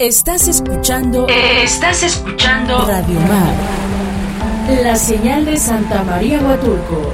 [0.00, 1.28] Estás escuchando.
[1.28, 2.84] Estás escuchando.
[2.84, 3.54] Radio Mar.
[4.82, 7.12] La señal de Santa María Huatulco.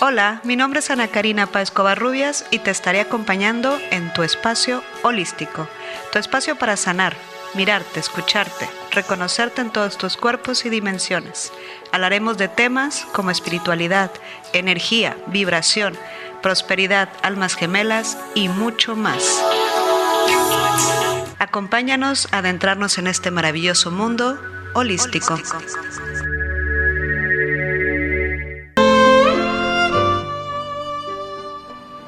[0.00, 4.82] Hola, mi nombre es Ana Karina Páez Covarrubias y te estaré acompañando en tu espacio
[5.02, 5.68] holístico,
[6.10, 7.14] tu espacio para sanar,
[7.52, 11.52] mirarte, escucharte, reconocerte en todos tus cuerpos y dimensiones.
[11.92, 14.10] Hablaremos de temas como espiritualidad,
[14.52, 15.96] energía, vibración,
[16.42, 19.42] prosperidad, almas gemelas y mucho más.
[21.38, 24.38] Acompáñanos a adentrarnos en este maravilloso mundo
[24.74, 25.38] holístico.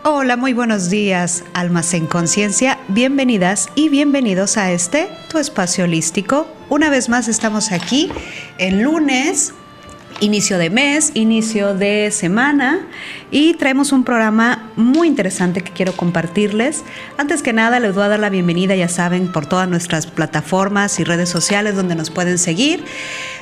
[0.02, 2.78] Hola, muy buenos días, almas en conciencia.
[2.88, 6.46] Bienvenidas y bienvenidos a este, tu espacio holístico.
[6.68, 8.10] Una vez más estamos aquí
[8.58, 9.54] el lunes,
[10.20, 12.80] inicio de mes, inicio de semana
[13.30, 16.84] y traemos un programa muy interesante que quiero compartirles.
[17.18, 21.00] Antes que nada, les voy a dar la bienvenida, ya saben, por todas nuestras plataformas
[21.00, 22.84] y redes sociales donde nos pueden seguir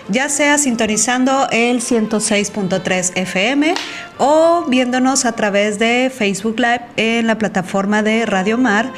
[0.09, 3.75] ya sea sintonizando el 106.3 FM
[4.17, 8.91] o viéndonos a través de Facebook Live en la plataforma de Radio Mar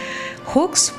[0.46, 0.94] Hooks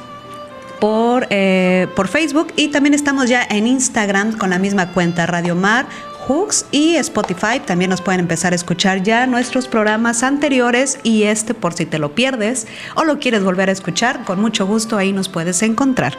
[0.79, 5.55] por, eh, por Facebook y también estamos ya en Instagram con la misma cuenta Radio
[5.55, 5.85] Mar
[6.27, 7.59] Hooks y Spotify.
[7.65, 11.99] También nos pueden empezar a escuchar ya nuestros programas anteriores y este por si te
[11.99, 16.17] lo pierdes o lo quieres volver a escuchar, con mucho gusto ahí nos puedes encontrar.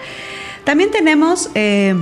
[0.65, 1.51] También tenemos...
[1.55, 1.95] Eh,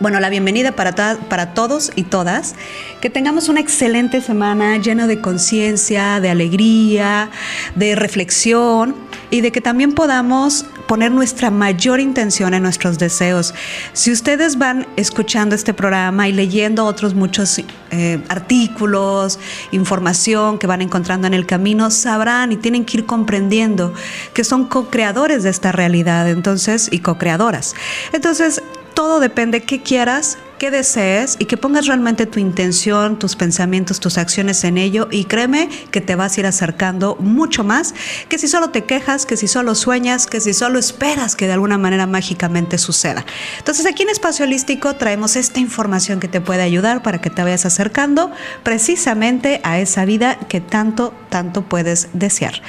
[0.00, 0.94] bueno, la bienvenida para,
[1.28, 2.54] para todos y todas.
[3.00, 7.30] Que tengamos una excelente semana llena de conciencia, de alegría,
[7.74, 8.94] de reflexión
[9.30, 13.54] y de que también podamos poner nuestra mayor intención en nuestros deseos.
[13.92, 17.60] Si ustedes van escuchando este programa y leyendo otros muchos
[17.90, 19.38] eh, artículos,
[19.72, 23.92] información que van encontrando en el camino, sabrán y tienen que ir comprendiendo
[24.32, 27.74] que son co-creadores de esta realidad, entonces, y co-creadoras.
[28.12, 28.62] Entonces,
[28.96, 34.16] todo depende qué quieras, qué desees y que pongas realmente tu intención, tus pensamientos, tus
[34.16, 37.94] acciones en ello y créeme que te vas a ir acercando mucho más
[38.30, 41.52] que si solo te quejas, que si solo sueñas, que si solo esperas que de
[41.52, 43.26] alguna manera mágicamente suceda.
[43.58, 47.42] Entonces aquí en Espacio Holístico traemos esta información que te puede ayudar para que te
[47.42, 48.32] vayas acercando
[48.62, 52.62] precisamente a esa vida que tanto, tanto puedes desear.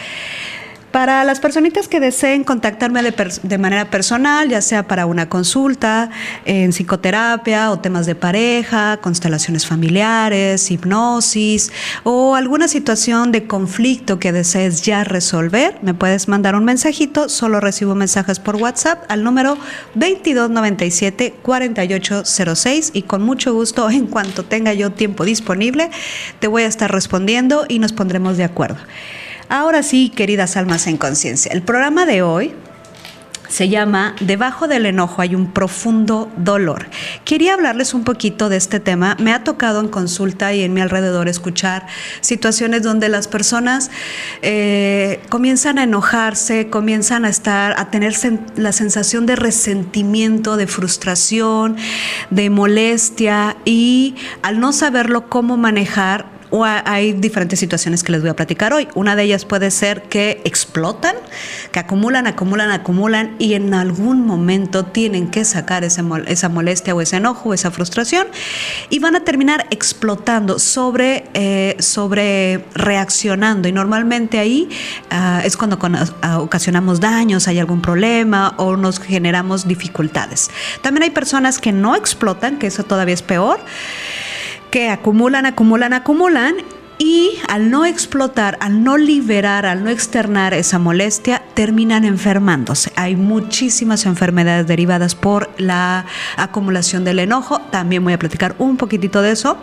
[0.92, 6.10] Para las personitas que deseen contactarme de, manera personal, ya sea para una consulta
[6.46, 14.32] en psicoterapia o temas de pareja, constelaciones familiares, hipnosis o alguna situación de conflicto que
[14.32, 17.28] desees ya resolver, me puedes mandar un mensajito.
[17.28, 19.58] Solo recibo mensajes por WhatsApp al número
[19.96, 25.92] 2297 4806 y con mucho gusto, en cuanto tenga yo tiempo disponible,
[26.40, 28.78] te voy a estar respondiendo y nos pondremos de acuerdo.
[29.50, 32.54] Ahora sí, queridas almas en conciencia, el programa de hoy
[33.48, 36.88] se llama Debajo del enojo hay un profundo dolor.
[37.24, 39.16] Quería hablarles un poquito de este tema.
[39.20, 41.88] Me ha tocado en consulta y en mi alrededor escuchar
[42.20, 43.90] situaciones donde las personas
[44.42, 48.16] eh, comienzan a enojarse, comienzan a estar, a tener
[48.58, 51.78] la sensación de resentimiento, de frustración,
[52.30, 58.30] de molestia y al no saberlo cómo manejar, o hay diferentes situaciones que les voy
[58.30, 58.88] a platicar hoy.
[58.96, 61.16] Una de ellas puede ser que explotan,
[61.72, 67.18] que acumulan, acumulan, acumulan y en algún momento tienen que sacar esa molestia o ese
[67.18, 68.28] enojo o esa frustración
[68.90, 73.68] y van a terminar explotando, sobre, eh, sobre reaccionando.
[73.68, 74.70] Y normalmente ahí
[75.10, 75.78] ah, es cuando
[76.22, 80.50] ah, ocasionamos daños, hay algún problema o nos generamos dificultades.
[80.82, 83.60] También hay personas que no explotan, que eso todavía es peor
[84.78, 86.56] que acumulan, acumulan, acumulan
[87.00, 92.92] y al no explotar, al no liberar, al no externar esa molestia, terminan enfermándose.
[92.96, 96.06] Hay muchísimas enfermedades derivadas por la
[96.36, 97.60] acumulación del enojo.
[97.72, 99.58] También voy a platicar un poquitito de eso.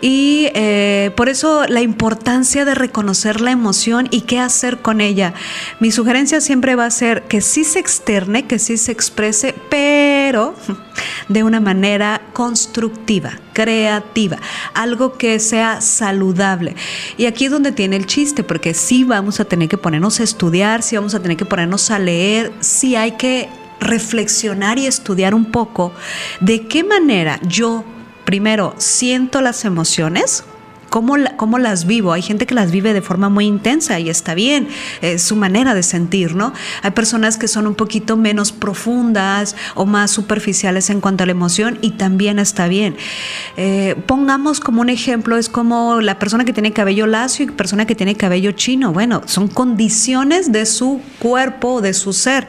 [0.00, 5.34] Y eh, por eso la importancia de reconocer la emoción y qué hacer con ella.
[5.80, 10.54] Mi sugerencia siempre va a ser que sí se externe, que sí se exprese, pero
[11.28, 14.38] de una manera constructiva, creativa,
[14.74, 16.76] algo que sea saludable.
[17.16, 20.22] Y aquí es donde tiene el chiste, porque sí vamos a tener que ponernos a
[20.22, 23.48] estudiar, sí vamos a tener que ponernos a leer, sí hay que
[23.80, 25.92] reflexionar y estudiar un poco
[26.40, 27.84] de qué manera yo
[28.26, 30.44] primero siento las emociones,
[30.90, 32.12] cómo, cómo las vivo.
[32.12, 34.68] Hay gente que las vive de forma muy intensa y está bien,
[35.00, 36.52] es su manera de sentir, ¿no?
[36.82, 41.32] Hay personas que son un poquito menos profundas o más superficiales en cuanto a la
[41.32, 42.96] emoción y también está bien.
[43.56, 47.86] Eh, pongamos como un ejemplo, es como la persona que tiene cabello lacio y persona
[47.86, 48.92] que tiene cabello chino.
[48.92, 52.48] Bueno, son condiciones de su cuerpo, de su ser.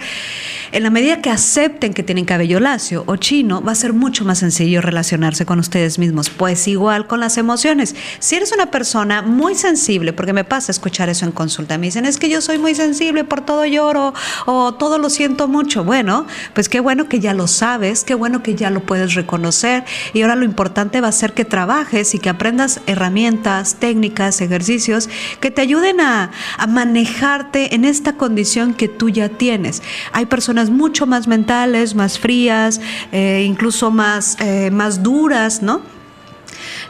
[0.72, 4.26] En la medida que acepten que tienen cabello lacio o chino, va a ser mucho
[4.26, 6.30] más sencillo relacionarse con ustedes mismos.
[6.30, 7.96] Pues igual con las emociones.
[8.20, 12.06] Si eres una persona muy sensible, porque me pasa escuchar eso en consulta, me dicen,
[12.06, 14.14] es que yo soy muy sensible, por todo lloro
[14.46, 15.84] o todo lo siento mucho.
[15.84, 19.84] Bueno, pues qué bueno que ya lo sabes, qué bueno que ya lo puedes reconocer
[20.14, 25.10] y ahora lo importante va a ser que trabajes y que aprendas herramientas, técnicas, ejercicios
[25.40, 26.32] que te ayuden a,
[26.68, 29.82] manejarte en esta condición que tú ya tienes.
[30.12, 32.82] Hay personas mucho más mentales, más frías,
[33.12, 35.82] eh, incluso más, eh, más duras, ¿no?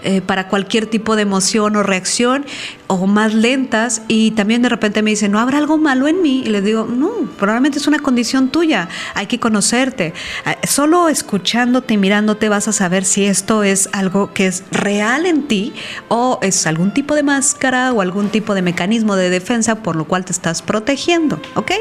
[0.03, 2.45] Eh, para cualquier tipo de emoción o reacción
[2.87, 6.43] o más lentas y también de repente me dicen, ¿no habrá algo malo en mí?
[6.45, 10.13] Y les digo, no, probablemente es una condición tuya, hay que conocerte.
[10.45, 15.25] Ah, solo escuchándote y mirándote vas a saber si esto es algo que es real
[15.25, 15.73] en ti
[16.07, 20.05] o es algún tipo de máscara o algún tipo de mecanismo de defensa por lo
[20.05, 21.71] cual te estás protegiendo, ¿ok?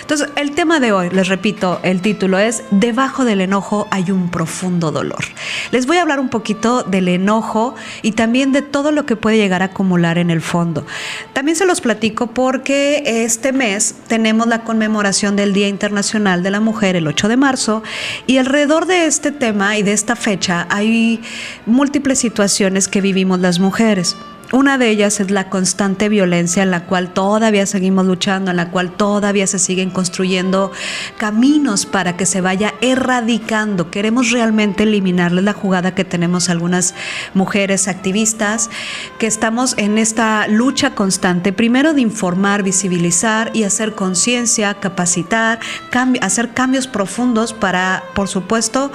[0.00, 4.30] Entonces, el tema de hoy, les repito, el título es, debajo del enojo hay un
[4.30, 5.24] profundo dolor.
[5.70, 9.36] Les voy a hablar un poquito del enojo y también de todo lo que puede
[9.36, 10.86] llegar a acumular en el fondo.
[11.32, 16.60] También se los platico porque este mes tenemos la conmemoración del Día Internacional de la
[16.60, 17.82] Mujer, el 8 de marzo,
[18.26, 21.20] y alrededor de este tema y de esta fecha hay
[21.66, 24.16] múltiples situaciones que vivimos las mujeres.
[24.52, 28.70] Una de ellas es la constante violencia en la cual todavía seguimos luchando, en la
[28.70, 30.72] cual todavía se siguen construyendo
[31.18, 33.92] caminos para que se vaya erradicando.
[33.92, 36.96] Queremos realmente eliminarles la jugada que tenemos algunas
[37.32, 38.70] mujeres activistas,
[39.20, 45.60] que estamos en esta lucha constante, primero de informar, visibilizar y hacer conciencia, capacitar,
[46.20, 48.90] hacer cambios profundos para, por supuesto,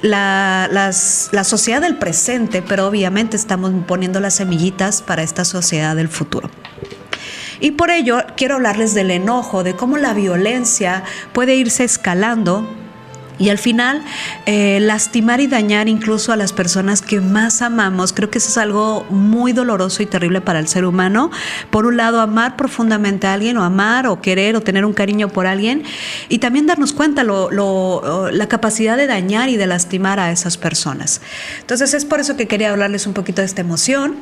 [0.00, 6.08] la, la sociedad del presente, pero obviamente estamos poniendo las semillitas para esta sociedad del
[6.08, 6.50] futuro.
[7.60, 12.68] Y por ello quiero hablarles del enojo, de cómo la violencia puede irse escalando
[13.38, 14.02] y al final
[14.46, 18.12] eh, lastimar y dañar incluso a las personas que más amamos.
[18.12, 21.30] Creo que eso es algo muy doloroso y terrible para el ser humano.
[21.70, 25.28] Por un lado, amar profundamente a alguien o amar o querer o tener un cariño
[25.28, 25.82] por alguien
[26.28, 31.20] y también darnos cuenta lo, la capacidad de dañar y de lastimar a esas personas.
[31.60, 34.16] Entonces es por eso que quería hablarles un poquito de esta emoción,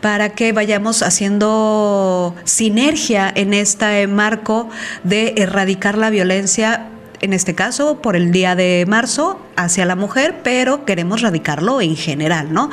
[0.00, 4.68] para que vayamos haciendo sinergia en este marco
[5.04, 6.90] de erradicar la violencia
[7.20, 11.96] en este caso por el día de marzo hacia la mujer, pero queremos radicarlo en
[11.96, 12.70] general, ¿no?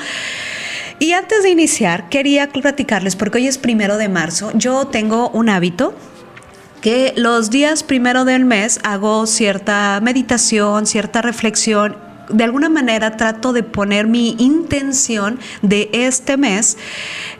[1.00, 5.50] Y antes de iniciar, quería platicarles, porque hoy es primero de marzo, yo tengo un
[5.50, 5.94] hábito
[6.82, 11.96] que los días primero del mes hago cierta meditación, cierta reflexión
[12.30, 16.78] de alguna manera trato de poner mi intención de este mes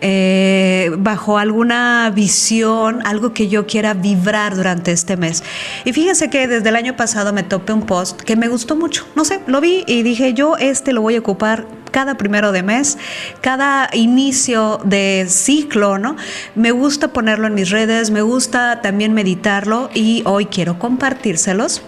[0.02, 5.44] eh, bajo alguna visión, algo que yo quiera vibrar durante este mes.
[5.86, 9.06] Y fíjense que desde el año pasado me topé un post que me gustó mucho.
[9.16, 12.64] No sé, lo vi y dije, yo este lo voy a ocupar cada primero de
[12.64, 12.98] mes,
[13.40, 16.18] cada inicio de ciclo, ¿no?
[16.56, 21.84] Me gusta ponerlo en mis redes, me gusta también meditarlo y hoy quiero compartírselos.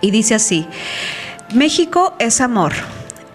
[0.00, 0.66] Y dice así,
[1.54, 2.72] México es amor,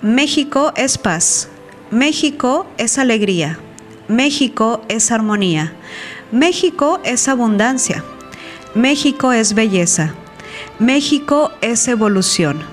[0.02, 1.50] México es paz,
[1.92, 3.60] México es alegría,
[4.08, 5.74] México es armonía,
[6.31, 8.04] México es abundancia,
[8.74, 10.16] México es belleza,
[10.80, 12.64] México es evolución.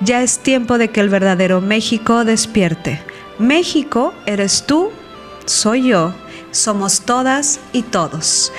[0.00, 3.02] Ya es tiempo de que el verdadero México despierte.
[3.40, 4.90] México eres tú,
[5.44, 6.14] soy yo,
[6.52, 8.52] somos todas y todos.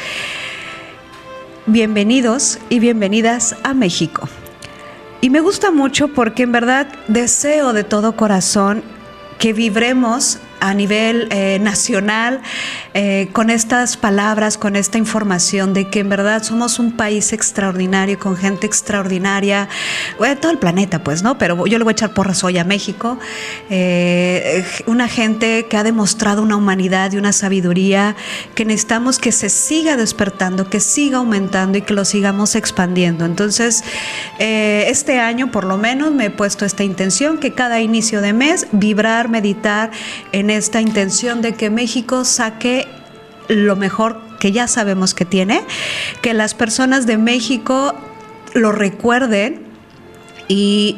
[1.65, 4.27] Bienvenidos y bienvenidas a México.
[5.25, 8.83] Y me gusta mucho porque en verdad deseo de todo corazón
[9.39, 12.41] que vibremos a nivel eh, nacional
[12.93, 18.17] eh, con estas palabras, con esta información de que en verdad somos un país extraordinario,
[18.17, 19.69] con gente extraordinaria,
[20.17, 21.37] bueno, todo el planeta pues, ¿no?
[21.37, 23.19] Pero yo le voy a echar porras hoy a México,
[23.69, 28.15] eh, una gente que ha demostrado una humanidad y una sabiduría
[28.55, 33.25] que necesitamos que se siga despertando, que siga aumentando y que lo sigamos expandiendo.
[33.25, 33.83] Entonces,
[34.39, 38.67] este año por lo menos me he puesto esta intención que cada inicio de mes
[38.71, 39.91] vibrar, meditar
[40.31, 42.87] en esta intención de que México saque
[43.47, 45.61] lo mejor que ya sabemos que tiene,
[46.21, 47.95] que las personas de México
[48.53, 49.63] lo recuerden
[50.47, 50.97] y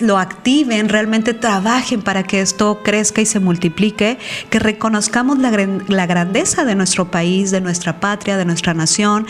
[0.00, 5.50] lo activen, realmente trabajen para que esto crezca y se multiplique, que reconozcamos la,
[5.88, 9.26] la, grandeza de nuestro país, de nuestra patria, de nuestra nación,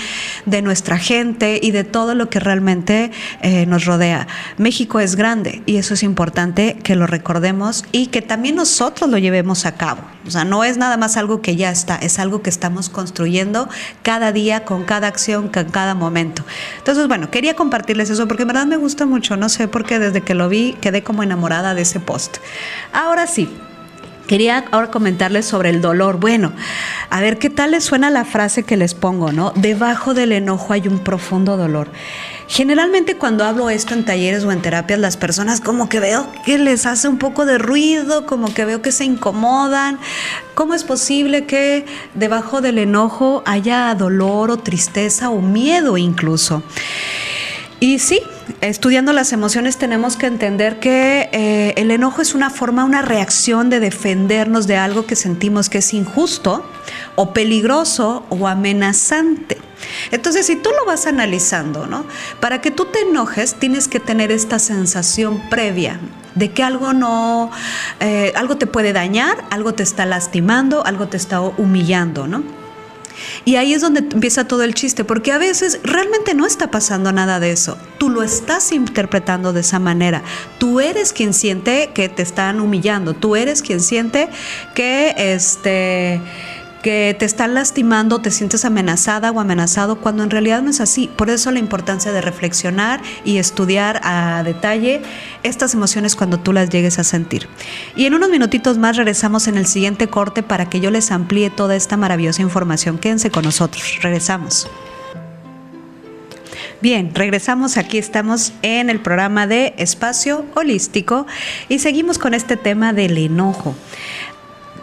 [0.46, 4.26] de nuestra gente y de todo lo que realmente eh, nos rodea.
[4.58, 9.18] México es grande y eso es importante que lo recordemos y que también nosotros lo
[9.18, 10.02] llevemos a cabo.
[10.26, 13.68] O sea, no es nada más algo que ya está, es algo que estamos construyendo
[14.02, 16.44] cada día, con cada acción, con cada momento.
[16.78, 19.98] Entonces, bueno, quería compartirles eso porque en verdad me gusta mucho, no sé por qué
[19.98, 22.38] desde que lo vi quedé como enamorada de ese post.
[22.92, 23.48] Ahora sí,
[24.26, 26.18] Quería ahora comentarles sobre el dolor.
[26.18, 26.52] Bueno,
[27.10, 29.52] a ver qué tal les suena la frase que les pongo, ¿no?
[29.56, 31.88] Debajo del enojo hay un profundo dolor.
[32.46, 36.56] Generalmente cuando hablo esto en talleres o en terapias, las personas como que veo que
[36.56, 39.98] les hace un poco de ruido, como que veo que se incomodan.
[40.54, 41.84] ¿Cómo es posible que
[42.14, 46.62] debajo del enojo haya dolor o tristeza o miedo incluso?
[47.80, 48.20] Y sí,
[48.60, 53.70] estudiando las emociones tenemos que entender que eh, el enojo es una forma, una reacción
[53.70, 56.64] de defendernos de algo que sentimos que es injusto
[57.14, 59.58] o peligroso o amenazante.
[60.10, 62.04] Entonces, si tú lo vas analizando, ¿no?
[62.40, 65.98] Para que tú te enojes, tienes que tener esta sensación previa
[66.34, 67.50] de que algo no,
[68.00, 72.61] eh, algo te puede dañar, algo te está lastimando, algo te está humillando, ¿no?
[73.44, 77.12] Y ahí es donde empieza todo el chiste, porque a veces realmente no está pasando
[77.12, 77.76] nada de eso.
[77.98, 80.22] Tú lo estás interpretando de esa manera.
[80.58, 83.14] Tú eres quien siente que te están humillando.
[83.14, 84.28] Tú eres quien siente
[84.74, 86.20] que este
[86.82, 91.08] que te están lastimando, te sientes amenazada o amenazado, cuando en realidad no es así.
[91.16, 95.00] Por eso la importancia de reflexionar y estudiar a detalle
[95.42, 97.48] estas emociones cuando tú las llegues a sentir.
[97.96, 101.50] Y en unos minutitos más regresamos en el siguiente corte para que yo les amplíe
[101.50, 102.98] toda esta maravillosa información.
[102.98, 104.68] Quédense con nosotros, regresamos.
[106.80, 111.28] Bien, regresamos, aquí estamos en el programa de Espacio Holístico
[111.68, 113.76] y seguimos con este tema del enojo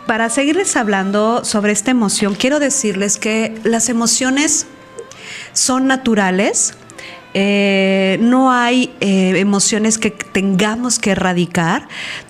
[0.05, 4.67] para seguirles hablando sobre esta emoción, quiero decirles que las emociones
[5.53, 6.73] son naturales,
[7.33, 11.87] eh, no hay eh, emociones que tengamos que erradicar,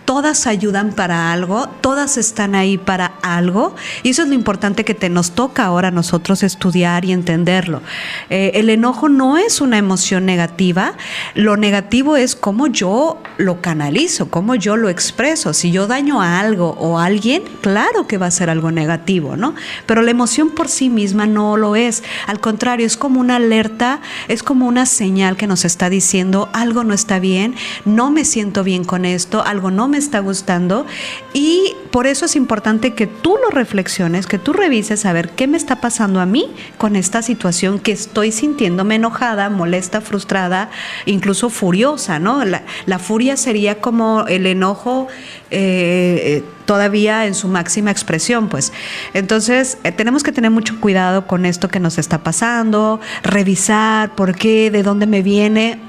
[0.09, 4.95] todas ayudan para algo, todas están ahí para algo, y eso es lo importante que
[4.95, 7.83] te nos toca ahora a nosotros estudiar y entenderlo.
[8.31, 10.93] Eh, el enojo no es una emoción negativa,
[11.35, 15.53] lo negativo es cómo yo lo canalizo, cómo yo lo expreso.
[15.53, 19.37] Si yo daño a algo o a alguien, claro que va a ser algo negativo,
[19.37, 19.53] ¿no?
[19.85, 22.01] Pero la emoción por sí misma no lo es.
[22.25, 26.83] Al contrario, es como una alerta, es como una señal que nos está diciendo algo
[26.83, 27.53] no está bien,
[27.85, 30.85] no me siento bien con esto, algo no me está gustando
[31.33, 35.47] y por eso es importante que tú lo reflexiones, que tú revises a ver qué
[35.47, 40.69] me está pasando a mí con esta situación que estoy sintiéndome enojada, molesta, frustrada,
[41.05, 42.43] incluso furiosa, ¿no?
[42.45, 45.07] La, furia sería como el enojo
[45.51, 48.71] eh, todavía en su máxima expresión, pues.
[49.15, 54.35] Entonces, eh, tenemos que tener mucho cuidado con esto que nos está pasando, revisar por
[54.35, 55.79] qué, de dónde me viene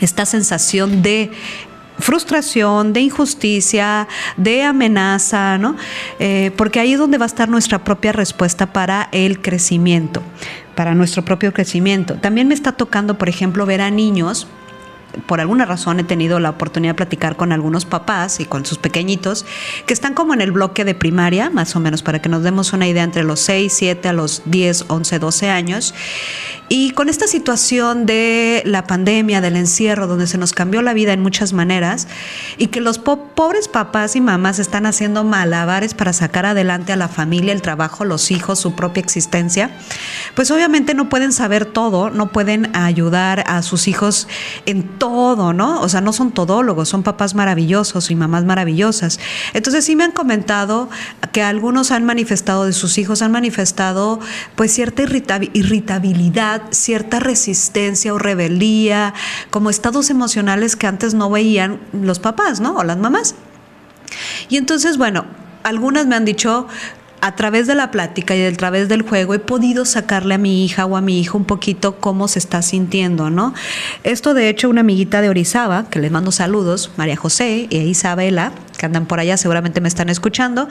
[0.00, 1.30] esta sensación de
[2.00, 5.76] frustración, de injusticia, de amenaza, ¿no?
[6.18, 10.22] Eh, porque ahí es donde va a estar nuestra propia respuesta para el crecimiento,
[10.74, 12.14] para nuestro propio crecimiento.
[12.14, 14.46] También me está tocando, por ejemplo, ver a niños
[15.26, 18.78] por alguna razón he tenido la oportunidad de platicar con algunos papás y con sus
[18.78, 19.44] pequeñitos
[19.86, 22.72] que están como en el bloque de primaria, más o menos para que nos demos
[22.72, 25.94] una idea entre los 6, 7 a los 10, 11, 12 años.
[26.72, 31.12] Y con esta situación de la pandemia, del encierro, donde se nos cambió la vida
[31.12, 32.06] en muchas maneras,
[32.58, 37.08] y que los pobres papás y mamás están haciendo malabares para sacar adelante a la
[37.08, 39.72] familia, el trabajo, los hijos, su propia existencia,
[40.36, 44.28] pues obviamente no pueden saber todo, no pueden ayudar a sus hijos
[44.64, 45.80] en todo, ¿no?
[45.80, 49.18] O sea, no son todólogos, son papás maravillosos y mamás maravillosas.
[49.54, 50.88] Entonces sí me han comentado
[51.32, 54.20] que algunos han manifestado de sus hijos, han manifestado
[54.54, 59.14] pues cierta irritabilidad cierta resistencia o rebeldía,
[59.50, 62.76] como estados emocionales que antes no veían los papás, ¿no?
[62.76, 63.34] O las mamás.
[64.50, 65.24] Y entonces, bueno,
[65.62, 66.66] algunas me han dicho,
[67.20, 70.64] a través de la plática y a través del juego he podido sacarle a mi
[70.64, 73.54] hija o a mi hijo un poquito cómo se está sintiendo, ¿no?
[74.04, 78.52] Esto de hecho una amiguita de Orizaba, que les mando saludos, María José e Isabela,
[78.80, 80.66] que andan por allá, seguramente me están escuchando,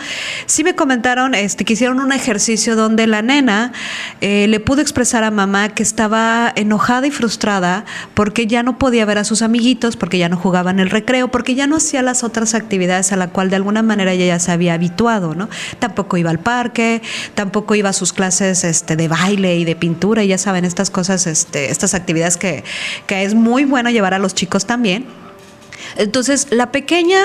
[0.47, 3.71] sí me comentaron este, que hicieron un ejercicio donde la nena
[4.19, 7.85] eh, le pudo expresar a mamá que estaba enojada y frustrada
[8.15, 11.27] porque ya no podía ver a sus amiguitos, porque ya no jugaba en el recreo,
[11.27, 14.39] porque ya no hacía las otras actividades a la cual de alguna manera ella ya
[14.39, 15.47] se había habituado, ¿no?
[15.77, 17.03] Tampoco iba al parque,
[17.35, 20.89] tampoco iba a sus clases este, de baile y de pintura, y ya saben, estas
[20.89, 22.63] cosas, este, estas actividades que,
[23.05, 25.05] que es muy bueno llevar a los chicos también
[25.97, 27.19] Entonces, la pequeña,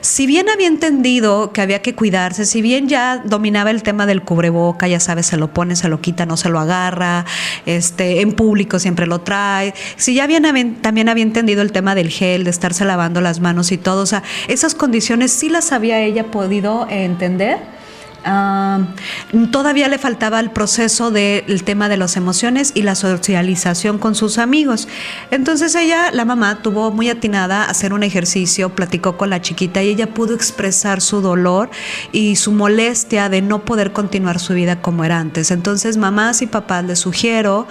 [0.00, 4.22] si bien había entendido que había que cuidarse, si bien ya dominaba el tema del
[4.22, 7.24] cubreboca, ya sabes, se lo pone, se lo quita, no se lo agarra,
[7.66, 10.42] este, en público siempre lo trae, si ya bien,
[10.80, 14.06] también había entendido el tema del gel, de estarse lavando las manos y todo, o
[14.06, 17.79] sea, esas condiciones sí las había ella podido entender
[19.50, 24.38] todavía le faltaba el proceso del tema de las emociones y la socialización con sus
[24.38, 24.88] amigos.
[25.30, 29.82] Entonces ella, la mamá, tuvo muy atinada a hacer un ejercicio, platicó con la chiquita
[29.82, 31.70] y ella pudo expresar su dolor
[32.12, 35.50] y su molestia de no poder continuar su vida como era antes.
[35.50, 37.66] Entonces mamás y papás les sugiero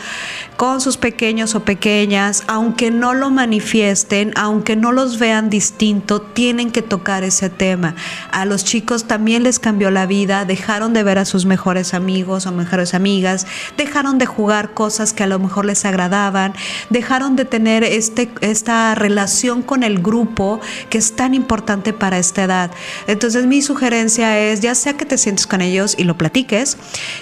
[0.58, 6.72] con sus pequeños o pequeñas, aunque no lo manifiesten, aunque no los vean distinto, tienen
[6.72, 7.96] que tocar ese tema.
[8.32, 12.46] A los chicos también les cambió la vida dejaron de ver a sus mejores amigos
[12.46, 16.53] o mejores amigas, dejaron de jugar cosas que a lo mejor les agradaban,
[16.89, 22.43] dejaron de tener este, esta relación con el grupo que es tan importante para esta
[22.43, 22.72] edad.
[23.08, 26.77] Entonces mi sugerencia es, ya sea que te sientes con ellos y lo platiques,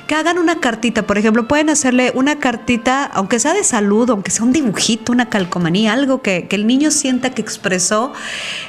[0.08, 4.32] que hagan una cartita, por ejemplo, pueden hacerle una cartita, aunque sea de salud, aunque
[4.32, 8.14] sea un dibujito, una calcomanía, algo que, que el niño sienta que expresó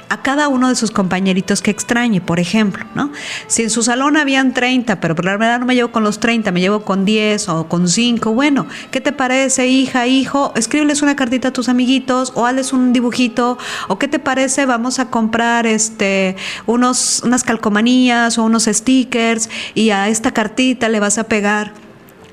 [0.08, 3.12] a cada uno de sus compañeritos que extrañe, por ejemplo, ¿no?
[3.46, 6.20] Si en su salón habían 30, pero por la verdad no me llevo con los
[6.20, 10.52] 30, me llevo con 10 o con 5, bueno, ¿qué te parece, hija, hijo?
[10.54, 14.64] Escríbeles una cartita a tus amiguitos o hazles un dibujito, o ¿qué te parece?
[14.64, 21.00] Vamos a comprar este unos unas calcomanías o unos stickers y a esta cartita le
[21.00, 21.87] vas a pegar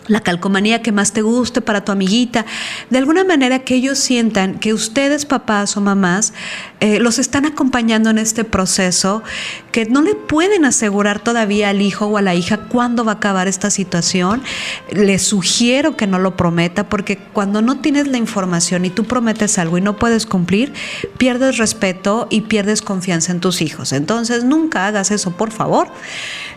[0.07, 2.45] la calcomanía que más te guste para tu amiguita,
[2.89, 6.33] de alguna manera que ellos sientan que ustedes, papás o mamás,
[6.79, 9.23] eh, los están acompañando en este proceso,
[9.71, 13.15] que no le pueden asegurar todavía al hijo o a la hija cuándo va a
[13.15, 14.43] acabar esta situación.
[14.91, 19.57] Les sugiero que no lo prometa, porque cuando no tienes la información y tú prometes
[19.57, 20.73] algo y no puedes cumplir,
[21.17, 23.91] pierdes respeto y pierdes confianza en tus hijos.
[23.91, 25.87] Entonces, nunca hagas eso, por favor.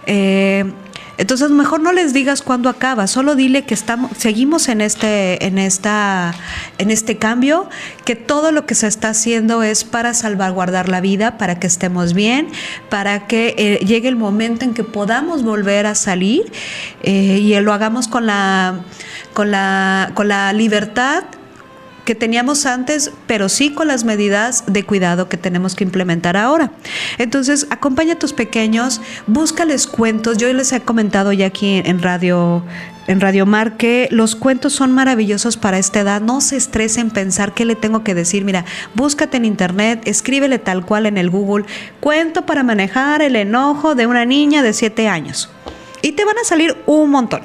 [0.06, 0.64] Eh,
[1.18, 5.58] entonces, mejor no les digas cuándo acaba, solo dile que estamos, seguimos en este, en
[5.58, 6.32] esta,
[6.78, 7.68] en este cambio,
[8.04, 12.14] que todo lo que se está haciendo es para salvaguardar la vida, para que estemos
[12.14, 12.48] bien,
[12.88, 16.52] para que eh, llegue el momento en que podamos volver a salir
[17.02, 18.80] eh, y lo hagamos con la,
[19.34, 21.24] con la, con la libertad
[22.08, 26.72] que teníamos antes, pero sí con las medidas de cuidado que tenemos que implementar ahora.
[27.18, 30.38] Entonces, acompaña a tus pequeños, búscales cuentos.
[30.38, 32.64] Yo les he comentado ya aquí en Radio
[33.08, 36.22] en Radio Mar que los cuentos son maravillosos para esta edad.
[36.22, 38.42] No se estresen pensar qué le tengo que decir.
[38.42, 41.66] Mira, búscate en internet, escríbele tal cual en el Google,
[42.00, 45.50] cuento para manejar el enojo de una niña de 7 años.
[46.00, 47.42] Y te van a salir un montón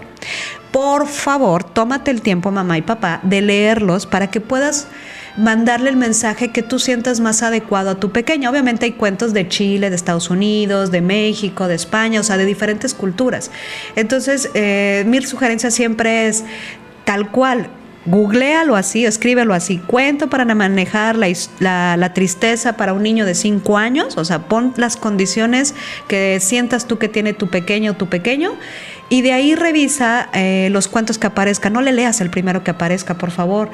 [0.74, 4.88] por favor, tómate el tiempo, mamá y papá, de leerlos para que puedas
[5.38, 8.50] mandarle el mensaje que tú sientas más adecuado a tu pequeña.
[8.50, 12.46] Obviamente hay cuentos de Chile, de Estados Unidos, de México, de España, o sea, de
[12.46, 13.52] diferentes culturas.
[13.96, 16.44] Entonces, eh, mi sugerencia siempre es
[17.06, 17.70] tal cual.
[18.06, 19.78] Googlealo así, escríbelo así.
[19.78, 24.18] Cuento para manejar la, tristeza para un niño de 5 años.
[24.18, 25.74] O sea, pon las condiciones
[26.10, 28.56] que sientas tú que tiene tu pequeño o tu pequeño
[29.10, 31.74] y de ahí revisa eh, los cuentos que aparezcan.
[31.74, 33.70] No le leas el primero que aparezca, por favor.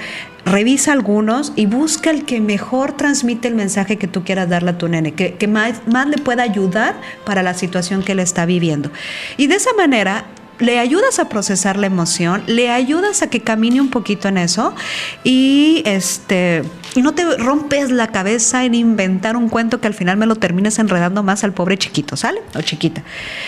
[0.45, 4.77] Revisa algunos y busca el que mejor transmite el mensaje que tú quieras darle a
[4.77, 8.91] tu nene, que, más, más le pueda ayudar para la situación que él está viviendo.
[9.37, 10.25] Y de esa manera
[10.59, 14.75] le ayudas a procesar la emoción, le ayudas a que camine un poquito en eso
[15.23, 16.63] y este
[16.95, 20.79] no te rompes la cabeza en inventar un cuento que al final me lo termines
[20.79, 22.41] enredando más al pobre chiquito, ¿sale?
[22.55, 23.03] O chiquita.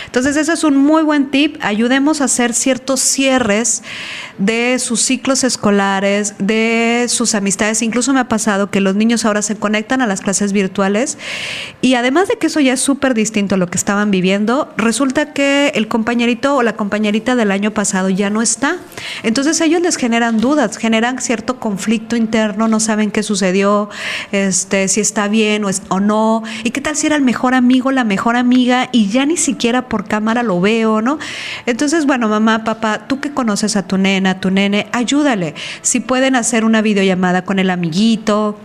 [0.06, 1.58] Entonces, ese es un muy buen tip.
[1.62, 3.84] Ayudemos a hacer ciertos cierres
[4.38, 7.82] de sus ciclos escolares, de sus amistades.
[7.82, 11.18] Incluso me ha pasado que los niños ahora se conectan a las clases virtuales
[11.82, 15.34] y además de que eso ya es súper distinto a lo que estaban viviendo, resulta
[15.34, 18.78] que el compañerito o la compañerita del año pasado ya no está.
[19.24, 23.90] Entonces, ellos les generan dudas, generan cierto conflicto interno, no saben qué sucedió,
[24.32, 27.92] este, si está bien o, o no, y qué tal si era el mejor amigo,
[27.92, 31.18] la mejor amiga, y ya ni siquiera por cámara lo veo, ¿no?
[31.66, 35.56] Entonces, bueno, mamá, papá, tú que conoces a tu nena, a tu nene, ayúdale.
[35.82, 38.60] Si pueden hacer una videollamada con el amiguito,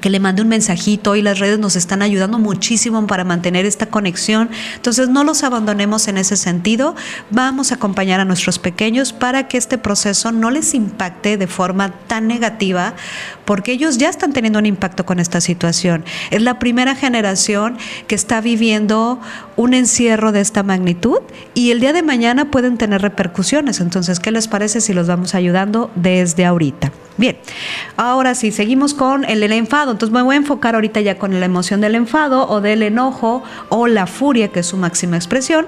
[0.00, 3.86] que le mande un mensajito y las redes nos están ayudando muchísimo para mantener esta
[3.86, 4.50] conexión.
[4.76, 6.94] Entonces no los abandonemos en ese sentido.
[7.30, 11.92] Vamos a acompañar a nuestros pequeños para que este proceso no les impacte de forma
[12.06, 12.94] tan negativa
[13.44, 16.04] porque ellos ya están teniendo un impacto con esta situación.
[16.30, 17.76] Es la primera generación
[18.06, 19.20] que está viviendo
[19.56, 21.18] un encierro de esta magnitud
[21.54, 23.80] y el día de mañana pueden tener repercusiones.
[23.80, 26.92] Entonces, ¿qué les parece si los vamos ayudando desde ahorita?
[27.16, 27.36] Bien,
[27.96, 29.92] ahora sí, seguimos con el, el enfado.
[29.92, 33.42] Entonces me voy a enfocar ahorita ya con la emoción del enfado o del enojo
[33.68, 35.66] o la furia, que es su máxima expresión.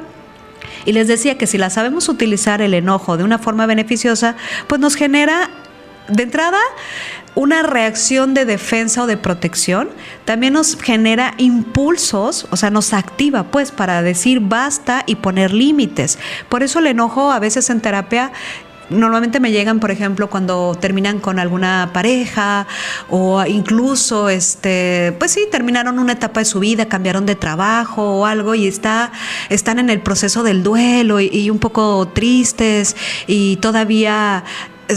[0.84, 4.80] Y les decía que si la sabemos utilizar el enojo de una forma beneficiosa, pues
[4.80, 5.50] nos genera
[6.08, 6.58] de entrada
[7.34, 9.88] una reacción de defensa o de protección,
[10.26, 16.18] también nos genera impulsos, o sea, nos activa pues para decir basta y poner límites.
[16.50, 18.32] Por eso el enojo a veces en terapia
[18.92, 22.66] normalmente me llegan, por ejemplo, cuando terminan con alguna pareja
[23.08, 28.26] o incluso, este, pues sí, terminaron una etapa de su vida, cambiaron de trabajo o
[28.26, 29.12] algo y está,
[29.48, 34.44] están en el proceso del duelo y, un poco tristes y todavía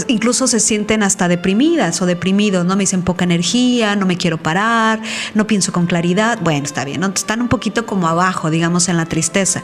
[0.08, 2.75] incluso se sienten hasta deprimidas o deprimidos, ¿no?
[2.75, 5.01] Me dicen poca energía, no me quiero parar,
[5.34, 6.39] no pienso con claridad.
[6.41, 7.08] Bueno, está bien, ¿no?
[7.08, 9.63] están un poquito como abajo, digamos, en la tristeza.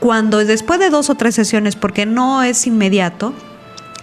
[0.00, 3.34] Cuando después de dos o tres sesiones, porque no es inmediato,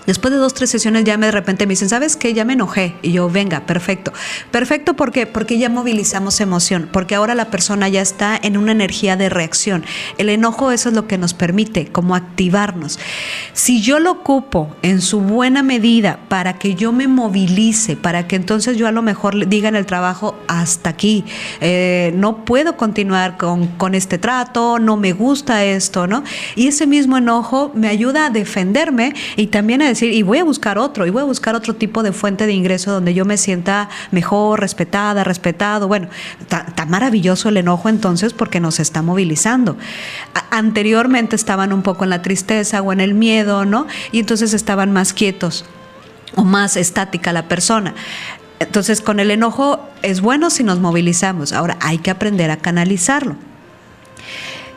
[0.08, 2.34] Después de dos, tres sesiones ya me de repente me dicen, ¿sabes qué?
[2.34, 2.96] Ya me enojé.
[3.02, 4.14] Y yo, venga, perfecto.
[4.52, 5.28] Perfecto, ¿por qué?
[5.28, 9.84] Porque ya movilizamos emoción, porque ahora la persona ya está en una energía de reacción.
[10.18, 13.00] El enojo eso es lo que nos permite, como activarnos.
[13.52, 18.38] Si yo lo ocupo en su buena medida para que yo me movilice, para que
[18.38, 21.26] entonces yo a lo mejor diga en el trabajo, hasta aquí,
[21.60, 26.24] eh, no puedo continuar con, con este trato, no me gusta esto, ¿no?
[26.56, 30.78] Y ese mismo enojo me ayuda a defenderme y también a y voy a buscar
[30.78, 33.90] otro, y voy a buscar otro tipo de fuente de ingreso donde yo me sienta
[34.12, 35.88] mejor, respetada, respetado.
[35.88, 39.78] Bueno, está maravilloso el enojo entonces porque nos está movilizando.
[40.52, 43.88] anteriormente estaban un poco en la tristeza o en el miedo, ¿no?
[44.12, 45.66] Y entonces estaban más quietos
[46.36, 47.94] o más estática la persona.
[48.60, 51.54] Entonces, con el enojo es bueno si nos movilizamos.
[51.54, 53.36] Ahora hay que aprender a canalizarlo.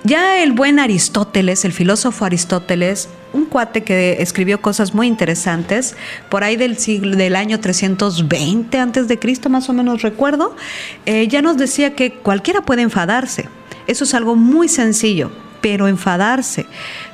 [0.02, 5.94] Ya el buen Aristóteles, el filósofo Aristóteles, un cuate que escribió cosas muy interesantes,
[6.30, 10.56] por ahí del siglo del año 320 antes de Cristo, más o menos recuerdo,
[11.04, 13.50] eh, ya nos decía que cualquiera puede enfadarse.
[13.86, 16.64] Eso es algo muy sencillo, pero enfadarse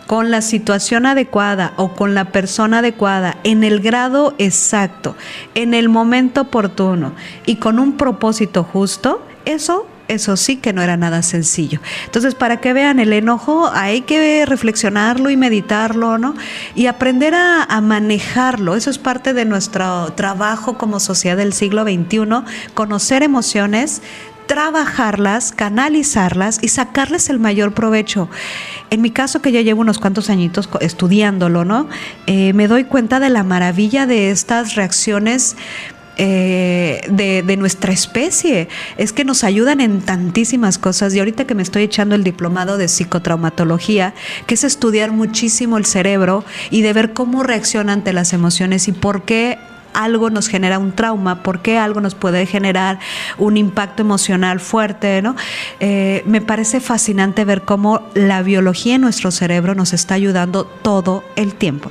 [0.07, 5.17] con la situación adecuada o con la persona adecuada, en el grado exacto,
[5.57, 7.15] en el momento oportuno
[7.47, 11.81] y con un propósito justo, eso eso sí que no era nada sencillo.
[12.05, 16.35] Entonces, para que vean el enojo, hay que reflexionarlo y meditarlo, ¿no?
[16.75, 18.75] Y aprender a, manejarlo.
[18.75, 22.19] Eso es parte de nuestro trabajo como sociedad del siglo XXI,
[22.75, 24.03] conocer emociones,
[24.47, 28.29] trabajarlas, canalizarlas y sacarles el mayor provecho.
[28.91, 31.89] En mi caso, que ya llevo unos cuantos añitos estudiándolo, ¿no?
[32.27, 35.57] Eh, me doy cuenta de la maravilla de estas reacciones
[36.17, 38.69] eh, de, nuestra especie.
[38.97, 41.15] Es que nos ayudan en tantísimas cosas.
[41.15, 44.15] Y ahorita que me estoy echando el diplomado de psicotraumatología,
[44.47, 48.93] que es estudiar muchísimo el cerebro y de ver cómo reacciona ante las emociones y
[48.93, 49.59] por qué
[49.97, 52.99] algo nos genera un trauma, por qué algo nos puede generar
[53.39, 55.35] un impacto emocional fuerte, ¿no?
[55.81, 61.25] Eh, me parece fascinante ver cómo la biología en nuestro cerebro nos está ayudando todo
[61.37, 61.91] el tiempo.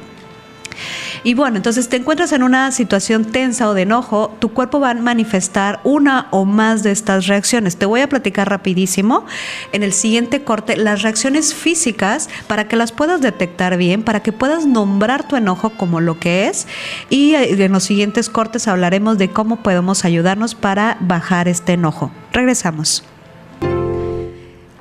[1.25, 4.91] Y bueno, entonces te encuentras en una situación tensa o de enojo, tu cuerpo va
[4.91, 7.77] a manifestar una o más de estas reacciones.
[7.77, 9.25] Te voy a platicar rapidísimo
[9.71, 14.33] en el siguiente corte las reacciones físicas para que las puedas detectar bien, para que
[14.33, 16.67] puedas nombrar tu enojo como lo que es.
[17.09, 22.11] Y eh, en los siguientes cortes hablaremos de cómo podemos ayudarnos para bajar este enojo.
[22.33, 23.03] Regresamos.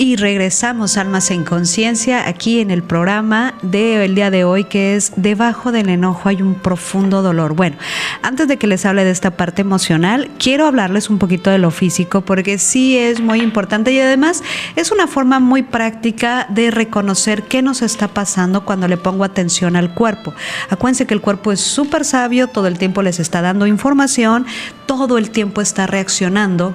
[0.05, 5.15] Y regresamos, almas en conciencia, aquí en el programa del día de hoy, que es
[5.17, 7.55] Debajo del enojo hay un profundo dolor.
[7.55, 7.79] Bueno,
[8.21, 11.71] antes de que les hable de esta parte emocional, quiero hablarles un poquito de lo
[11.71, 14.43] físico, porque sí es muy importante y además
[14.77, 19.75] es una forma muy práctica de reconocer qué nos está pasando cuando le pongo atención
[19.75, 20.35] al cuerpo.
[20.69, 24.45] Acuérdense que el cuerpo es súper sabio, todo el tiempo les está dando información,
[24.85, 26.75] todo el tiempo está reaccionando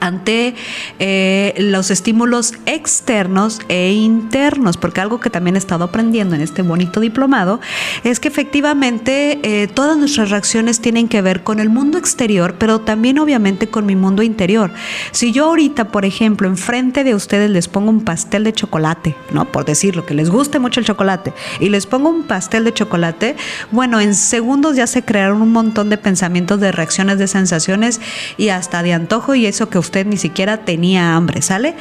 [0.00, 0.54] ante
[0.98, 6.62] eh, los estímulos externos e internos, porque algo que también he estado aprendiendo en este
[6.62, 7.60] bonito diplomado
[8.04, 12.80] es que efectivamente eh, todas nuestras reacciones tienen que ver con el mundo exterior, pero
[12.80, 14.72] también obviamente con mi mundo interior.
[15.12, 19.46] Si yo ahorita, por ejemplo, enfrente de ustedes les pongo un pastel de chocolate, ¿no?
[19.46, 23.36] Por decirlo, que les guste mucho el chocolate, y les pongo un pastel de chocolate,
[23.70, 28.00] bueno, en segundos ya se crearon un montón de pensamientos, de reacciones, de sensaciones
[28.36, 31.74] y hasta de antojo y eso que usted ni siquiera tenía hambre, ¿sale?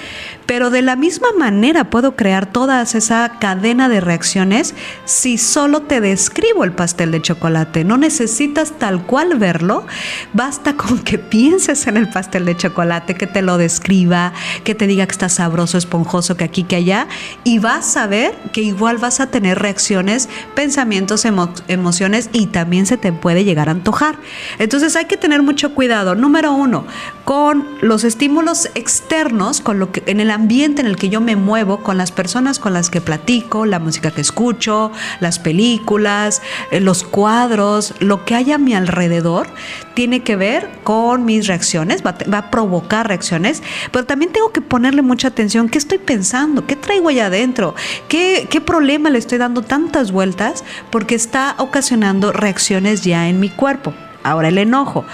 [0.46, 6.00] Pero de la misma manera puedo crear toda esa cadena de reacciones si solo te
[6.00, 7.84] describo el pastel de chocolate.
[7.84, 9.86] No necesitas tal cual verlo,
[10.32, 14.32] basta con que pienses en el pastel de chocolate, que te lo describa,
[14.64, 17.08] que te diga que está sabroso, esponjoso, que aquí, que allá,
[17.44, 22.96] y vas a ver que igual vas a tener reacciones, pensamientos, emociones y también se
[22.96, 24.16] te puede llegar a antojar.
[24.60, 26.16] Entonces hay que tener mucho cuidado.
[26.16, 26.86] Número uno,
[27.26, 31.36] con los estímulos externos, con lo que en el ambiente en el que yo me
[31.36, 36.80] muevo, con las personas con las que platico, la música que escucho, las películas, eh,
[36.80, 39.48] los cuadros, lo que hay a mi alrededor,
[39.94, 45.02] tiene que ver con mis reacciones, va, a provocar reacciones, pero también tengo que ponerle
[45.02, 46.66] mucha atención, ¿qué estoy pensando?
[46.68, 47.76] ¿Qué traigo allá adentro?
[48.08, 50.64] ¿Qué, qué problema le estoy dando tantas vueltas?
[50.92, 53.94] Porque está ocasionando reacciones ya en mi cuerpo.
[54.24, 55.06] Ahora el enojo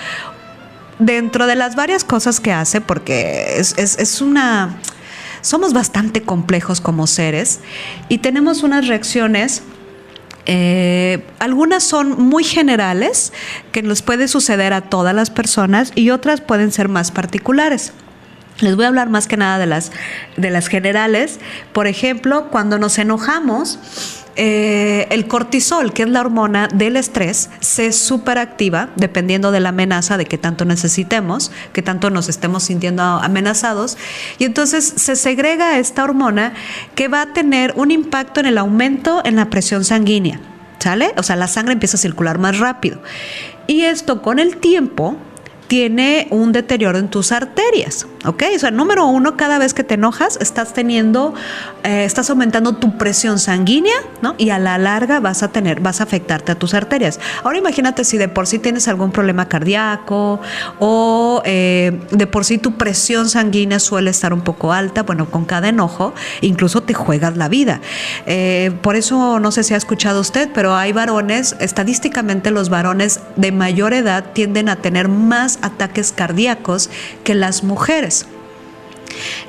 [0.99, 4.77] dentro de las varias cosas que hace, porque es, es, una...
[5.41, 7.59] Somos bastante complejos como seres
[8.07, 9.63] y tenemos unas reacciones
[10.45, 13.31] eh, algunas son muy generales,
[13.71, 17.93] que nos puede suceder a todas las personas, y otras pueden ser más particulares.
[18.59, 19.91] Les voy a hablar más que nada de las,
[20.37, 21.39] de las generales.
[21.71, 23.79] Por ejemplo, cuando nos enojamos,
[24.35, 30.17] eh, el cortisol, que es la hormona del estrés, se superactiva dependiendo de la amenaza
[30.17, 33.97] de que tanto necesitemos, que tanto nos estemos sintiendo amenazados.
[34.39, 36.53] Y entonces se segrega esta hormona
[36.95, 40.39] que va a tener un impacto en el aumento en la presión sanguínea.
[40.79, 41.13] ¿Sale?
[41.15, 43.01] O sea, la sangre empieza a circular más rápido.
[43.67, 45.17] Y esto con el tiempo
[45.67, 48.43] tiene un deterioro en tus arterias, ¿ok?
[48.55, 51.33] O sea, número uno, cada vez que te enojas, estás teniendo,
[51.83, 54.35] eh, estás aumentando tu presión sanguínea, ¿no?
[54.37, 57.19] Y a la larga vas a tener, vas a afectarte a tus arterias.
[57.43, 60.39] Ahora imagínate si de por sí tienes algún problema cardíaco
[60.79, 65.45] o eh, de por sí tu presión sanguínea suele estar un poco alta, bueno, con
[65.45, 67.81] cada enojo incluso te juegas la vida.
[68.25, 73.21] Eh, por eso no sé si ha escuchado usted, pero hay varones, estadísticamente los varones
[73.35, 76.89] de mayor edad tienden a tener más ataques cardíacos
[77.23, 78.25] que las mujeres.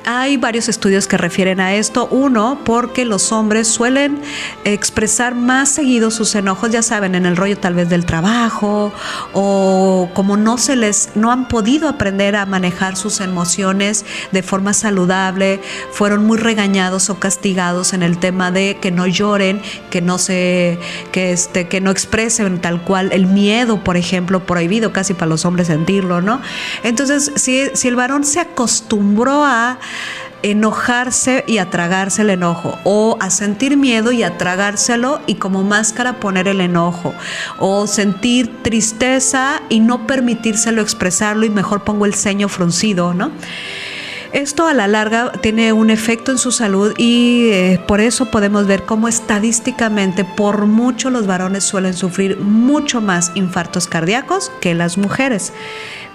[0.05, 2.07] Hay varios estudios que refieren a esto.
[2.11, 4.21] Uno, porque los hombres suelen
[4.63, 8.91] expresar más seguido sus enojos, ya saben, en el rollo tal vez del trabajo
[9.33, 14.73] o como no se les, no han podido aprender a manejar sus emociones de forma
[14.73, 20.17] saludable, fueron muy regañados o castigados en el tema de que no lloren, que no
[20.17, 20.79] se,
[21.11, 25.45] que este, que no expresen tal cual el miedo, por ejemplo, prohibido casi para los
[25.45, 26.41] hombres sentirlo, ¿no?
[26.83, 29.54] Entonces, si, si el varón se acostumbró a
[30.43, 35.63] enojarse y a tragarse el enojo, o a sentir miedo y a tragárselo y como
[35.63, 37.13] máscara poner el enojo,
[37.59, 43.31] o sentir tristeza y no permitírselo expresarlo y mejor pongo el ceño fruncido, ¿no?
[44.33, 48.67] Esto a la larga tiene un efecto en su salud y eh, por eso podemos
[48.67, 54.97] ver cómo estadísticamente por mucho los varones suelen sufrir mucho más infartos cardíacos que las
[54.97, 55.53] mujeres.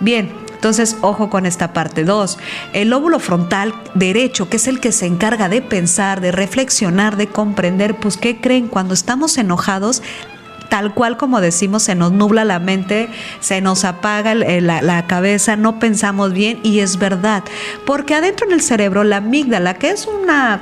[0.01, 2.05] Bien, entonces, ojo con esta parte.
[2.05, 2.39] Dos,
[2.75, 7.29] el lóbulo frontal derecho, que es el que se encarga de pensar, de reflexionar, de
[7.29, 8.69] comprender, pues, ¿qué creen?
[8.69, 10.03] Cuando estamos enojados,
[10.69, 13.09] tal cual como decimos, se nos nubla la mente,
[13.41, 17.43] se nos apaga la, la, cabeza, no pensamos bien y es verdad,
[17.87, 20.61] porque adentro en el cerebro la amígdala, que es una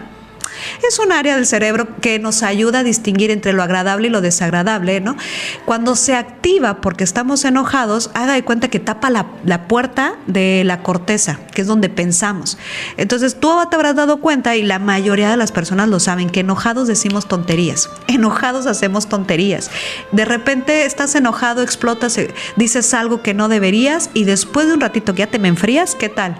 [0.86, 4.20] es un área del cerebro que nos ayuda a distinguir entre lo agradable y lo
[4.20, 5.16] desagradable, ¿no?
[5.64, 9.26] Cuando se activa porque estamos enojados, haga de cuenta que tapa la,
[9.68, 12.58] puerta de la corteza, que es donde pensamos.
[12.96, 16.40] Entonces tú te habrás dado cuenta, y la mayoría de las personas lo saben, que
[16.40, 17.90] enojados decimos tonterías.
[18.08, 19.70] Enojados hacemos tonterías.
[20.12, 24.80] De repente estás enojado, explotas, eh, dices algo que no deberías y después de un
[24.80, 26.36] ratito que ya te me enfrías, ¿qué tal?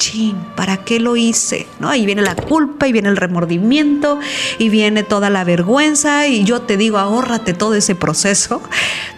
[0.00, 1.68] Chin, ¿para qué lo hice?
[1.78, 1.90] ¿No?
[1.90, 4.18] Ahí viene la culpa, y viene el remordimiento,
[4.58, 8.62] y viene toda la vergüenza, y yo te digo, ahórrate todo ese proceso.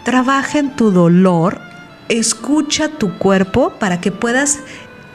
[0.04, 1.60] Trabaja en tu dolor,
[2.08, 4.58] escucha tu cuerpo para que puedas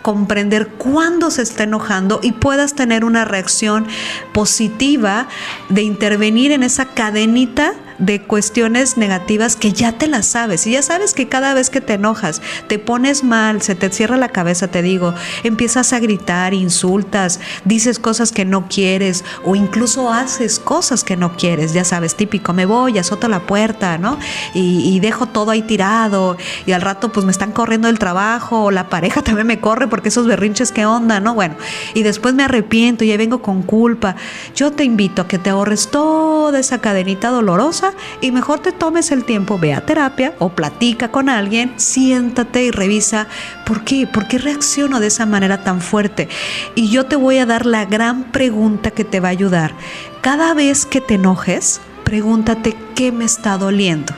[0.02, 3.86] comprender cuándo se está enojando y puedas tener una reacción
[4.34, 5.28] positiva
[5.68, 10.82] de intervenir en esa cadenita de cuestiones negativas que ya te las sabes y ya
[10.82, 14.68] sabes que cada vez que te enojas, te pones mal, se te cierra la cabeza,
[14.68, 21.04] te digo, empiezas a gritar, insultas, dices cosas que no quieres o incluso haces cosas
[21.04, 24.18] que no quieres, ya sabes, típico, me voy, azoto la puerta, ¿no?
[24.54, 28.72] Y, dejo todo ahí tirado y al rato pues me están corriendo del trabajo o
[28.72, 31.36] la pareja también me corre porque esos berrinches, ¿qué onda, no?
[31.36, 31.56] Bueno,
[31.94, 34.16] y después me arrepiento y ahí vengo con culpa.
[34.56, 37.87] Yo te invito a que te ahorres toda esa cadenita dolorosa
[38.22, 42.72] y mejor te tomes el tiempo, ve a terapia o platica con alguien, siéntate y
[42.72, 43.28] revisa
[43.66, 46.30] por qué, por qué reacciono de esa manera tan fuerte.
[46.76, 49.74] Y yo te voy a dar la gran pregunta que te va a ayudar.
[50.22, 54.14] Cada vez que te enojes, pregúntate qué me está doliendo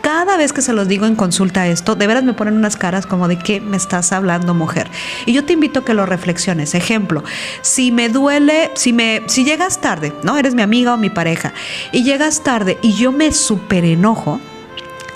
[0.00, 3.06] cada vez que se los digo en consulta esto, de veras me ponen unas caras
[3.06, 4.90] como de qué me estás hablando, mujer.
[5.26, 6.74] Y yo te invito a que lo reflexiones.
[6.74, 7.24] Ejemplo,
[7.62, 10.36] si me duele, si me, si llegas tarde, ¿no?
[10.36, 11.52] Eres mi amiga o mi pareja,
[11.92, 14.40] y llegas tarde y yo me super enojo,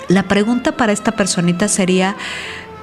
[0.07, 2.15] la pregunta para esta personita sería,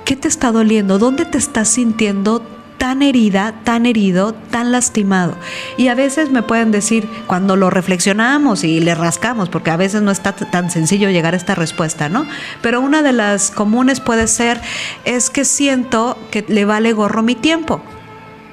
[0.05, 0.99] ¿qué te está doliendo?
[0.99, 2.43] ¿Dónde te estás sintiendo
[2.83, 5.37] tan herida, tan herido, tan lastimado.
[5.77, 10.03] Y a veces me pueden decir, cuando lo reflexionamos y le rascamos, porque a veces
[10.03, 12.27] no está tan sencillo llegar a esta respuesta, ¿no?
[12.61, 14.61] Pero una de las comunes puede ser,
[15.05, 17.81] es que siento que le vale gorro mi tiempo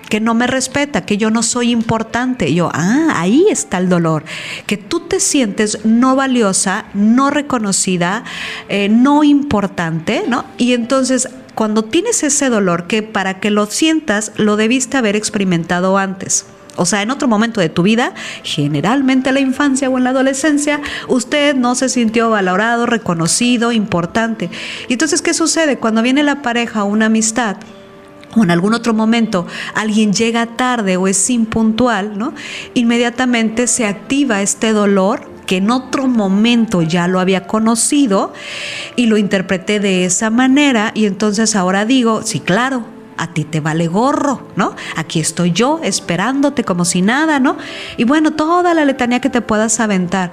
[0.10, 2.54] que no me respeta, que yo no soy importante.
[2.54, 4.26] yo, ah, ahí está el dolor,
[4.68, 8.24] que tú te sientes no valiosa, no reconocida,
[8.70, 10.46] eh, no importante, ¿no?
[10.58, 15.98] Y entonces cuando tienes ese dolor que para que lo sientas lo debiste haber experimentado
[15.98, 16.46] antes.
[16.78, 20.12] O sea, en otro momento de tu vida, generalmente en la infancia o en la
[20.12, 24.50] adolescencia, usted no se sintió valorado, reconocido, importante.
[24.88, 25.78] Y entonces, ¿qué sucede?
[25.78, 27.58] Cuando viene la pareja o una amistad,
[28.38, 29.46] o en algún otro momento
[29.76, 32.34] alguien llega tarde o es impuntual, ¿no?
[32.74, 38.34] Inmediatamente se activa este dolor que en otro momento ya lo había conocido
[38.96, 42.86] y lo interpreté de esa manera y entonces ahora digo, sí, claro,
[43.18, 44.76] a ti te vale gorro, ¿no?
[44.96, 47.58] Aquí estoy yo esperándote como si nada, ¿no?
[47.98, 50.32] Y bueno, toda la letanía que te puedas aventar.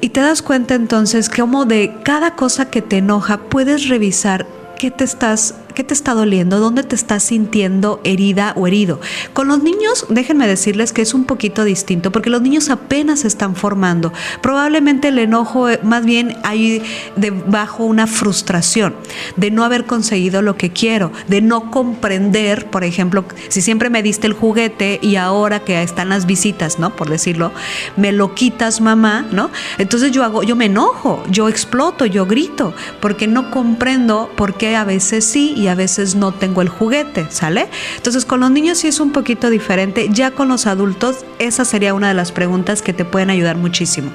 [0.00, 4.46] Y te das cuenta entonces que como de cada cosa que te enoja puedes revisar
[4.78, 6.58] qué te estás ¿Qué te está doliendo?
[6.58, 9.00] ¿Dónde te estás sintiendo herida o herido?
[9.32, 13.28] Con los niños, déjenme decirles que es un poquito distinto, porque los niños apenas se
[13.28, 14.12] están formando.
[14.42, 16.82] Probablemente el enojo, eh, más bien hay
[17.14, 18.96] debajo una frustración
[19.36, 24.02] de no haber conseguido lo que quiero, de no comprender, por ejemplo, si siempre me
[24.02, 26.96] diste el juguete y ahora que están las visitas, ¿no?
[26.96, 27.52] Por decirlo,
[27.96, 29.52] me lo quitas, mamá, ¿no?
[29.78, 34.74] Entonces yo hago, yo me enojo, yo exploto, yo grito, porque no comprendo por qué
[34.74, 37.68] a veces sí y a veces no tengo el juguete, ¿sale?
[37.96, 41.94] Entonces con los niños sí es un poquito diferente, ya con los adultos esa sería
[41.94, 44.10] una de las preguntas que te pueden ayudar muchísimo.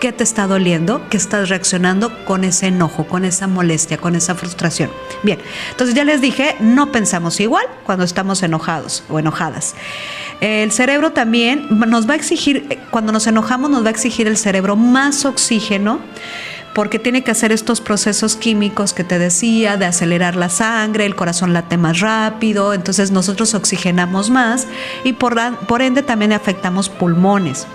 [0.00, 1.02] ¿Qué te está doliendo?
[1.10, 4.90] ¿Qué estás reaccionando con ese enojo, con esa molestia, con esa frustración?
[5.24, 5.38] Bien,
[5.70, 9.74] entonces ya les dije, no pensamos igual cuando estamos enojados o enojadas.
[10.40, 14.36] El cerebro también nos va a exigir, cuando nos enojamos nos va a exigir el
[14.36, 16.00] cerebro más oxígeno
[16.74, 21.16] porque tiene que hacer estos procesos químicos que te decía, de acelerar la sangre, el
[21.16, 24.66] corazón late más rápido, entonces nosotros oxigenamos más
[25.04, 27.66] y por, por ende también afectamos pulmones.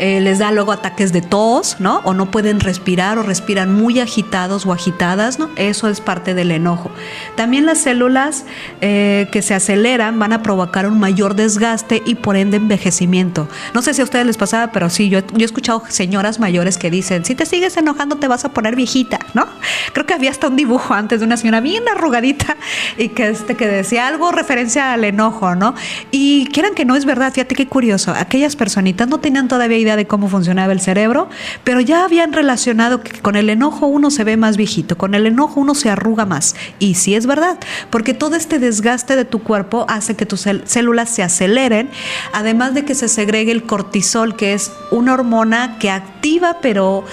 [0.00, 2.00] Eh, les da luego ataques de tos, ¿no?
[2.04, 5.50] O no pueden respirar o respiran muy agitados o agitadas, ¿no?
[5.56, 6.90] Eso es parte del enojo.
[7.34, 8.46] También las células
[8.80, 13.46] eh, que se aceleran van a provocar un mayor desgaste y por ende envejecimiento.
[13.74, 16.90] No sé si a ustedes les pasaba, pero sí, yo, he escuchado señoras mayores que
[16.90, 19.46] dicen, si te sigues enojando te vas a poner viejita, ¿no?
[19.92, 22.56] Creo que había hasta un dibujo antes de una señora bien arrugadita
[22.96, 25.74] y que, este, que decía algo referencia al enojo, ¿no?
[26.10, 29.89] Y quieran que no es verdad, fíjate qué curioso, aquellas personitas no tenían todavía idea
[29.96, 31.28] de cómo funcionaba el cerebro,
[31.64, 35.26] pero ya habían relacionado que con el enojo uno se ve más viejito, con el
[35.26, 36.54] enojo uno se arruga más.
[36.78, 37.58] Y sí es verdad,
[37.90, 41.90] porque todo este desgaste de tu cuerpo hace que tus células se aceleren,
[42.32, 47.04] además de que se segregue el cortisol, que es una hormona que activa, pero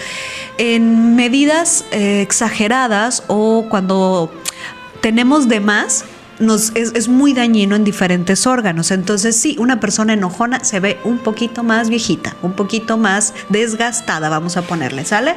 [0.57, 4.31] en medidas eh, exageradas o cuando
[5.01, 6.05] tenemos de más,
[6.39, 8.91] nos, es, muy dañino en diferentes órganos.
[8.91, 14.29] Entonces, sí, una persona enojona se ve un poquito más viejita, un poquito más desgastada,
[14.29, 15.35] vamos a ponerle, ¿sale?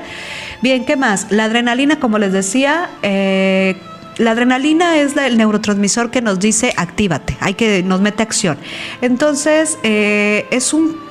[0.63, 1.27] Bien, ¿qué más?
[1.31, 3.77] La adrenalina, como les decía, eh,
[4.19, 8.59] la adrenalina es el neurotransmisor que nos dice actívate, hay que nos mete acción.
[9.01, 11.10] Entonces, eh, es un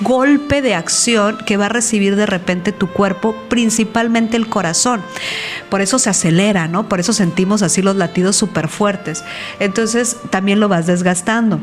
[0.00, 5.02] golpe de acción que va a recibir de repente tu cuerpo, principalmente el corazón.
[5.70, 6.88] Por eso se acelera, ¿no?
[6.88, 9.24] Por eso sentimos así los latidos súper fuertes.
[9.60, 11.60] Entonces también lo vas desgastando.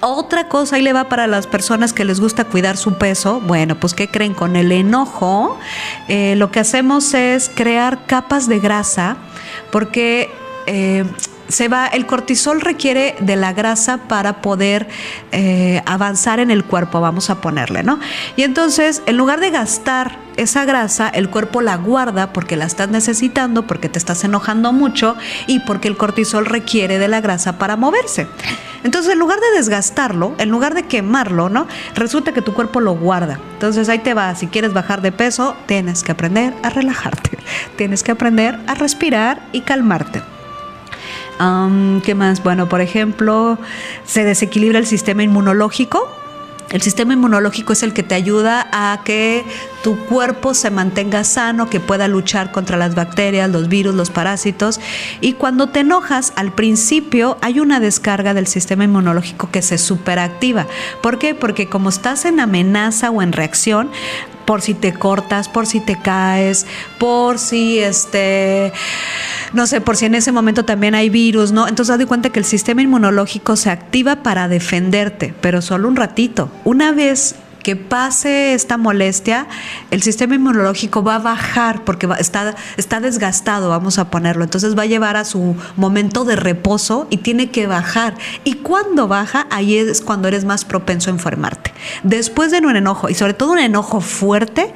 [0.00, 3.40] Otra cosa ahí le va para las personas que les gusta cuidar su peso.
[3.40, 4.32] Bueno, pues ¿qué creen?
[4.32, 5.58] Con el enojo
[6.06, 9.16] eh, lo que hacemos es crear capas de grasa
[9.72, 10.30] porque
[10.66, 11.04] eh,
[11.48, 14.86] se va, el cortisol requiere de la grasa para poder
[15.32, 17.98] eh, avanzar en el cuerpo, vamos a ponerle, ¿no?
[18.36, 22.88] Y entonces, en lugar de gastar esa grasa, el cuerpo la guarda porque la estás
[22.90, 27.76] necesitando, porque te estás enojando mucho y porque el cortisol requiere de la grasa para
[27.76, 28.28] moverse.
[28.84, 31.66] Entonces, en lugar de desgastarlo, en lugar de quemarlo, ¿no?
[31.94, 33.40] Resulta que tu cuerpo lo guarda.
[33.54, 34.32] Entonces, ahí te va.
[34.36, 37.38] Si quieres bajar de peso, tienes que aprender a relajarte.
[37.76, 40.22] Tienes que aprender a respirar y calmarte.
[42.04, 42.42] ¿Qué más?
[42.42, 43.58] Bueno, por ejemplo,
[44.04, 46.18] se desequilibra el sistema inmunológico
[46.70, 49.44] el sistema inmunológico es el que te ayuda a que
[49.82, 54.78] tu cuerpo se mantenga sano, que pueda luchar contra las bacterias, los virus, los parásitos.
[55.22, 60.66] Y cuando te enojas, al principio hay una descarga del sistema inmunológico que se superactiva.
[61.00, 61.34] ¿Por qué?
[61.34, 63.90] Porque como estás en amenaza o en reacción,
[64.48, 66.64] por si te cortas, por si te caes,
[66.96, 68.72] por si este,
[69.52, 71.68] no sé, por si en ese momento también hay virus, ¿no?
[71.68, 75.96] Entonces haz de cuenta que el sistema inmunológico se activa para defenderte, pero solo un
[75.96, 76.50] ratito.
[76.64, 77.34] Una vez
[77.68, 79.46] que pase esta molestia,
[79.90, 84.42] el sistema inmunológico va a bajar porque está, está desgastado, vamos a ponerlo.
[84.42, 88.16] Entonces va a llevar a su momento de reposo y tiene que bajar.
[88.42, 91.74] Y cuando baja, ahí es cuando eres más propenso a enfermarte.
[92.04, 94.72] Después de un enojo, y sobre todo un enojo fuerte,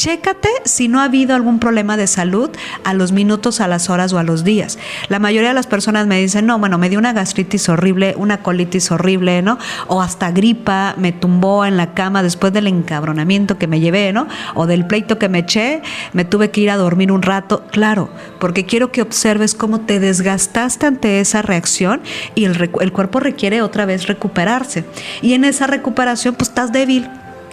[0.00, 2.48] Chécate si no ha habido algún problema de salud
[2.84, 4.78] a los minutos, a las horas o a los días.
[5.10, 8.38] La mayoría de las personas me dicen, no, bueno, me dio una gastritis horrible, una
[8.38, 9.58] colitis horrible, ¿no?
[9.88, 14.26] O hasta gripa, me tumbó en la cama después del encabronamiento que me llevé, ¿no?
[14.54, 15.82] O del pleito que me eché,
[16.14, 17.66] me tuve que ir a dormir un rato.
[17.70, 22.00] Claro, porque quiero que observes cómo te desgastaste ante esa reacción
[22.34, 24.86] y el, el cuerpo requiere otra vez recuperarse.
[25.20, 27.06] Y en esa recuperación, pues estás débil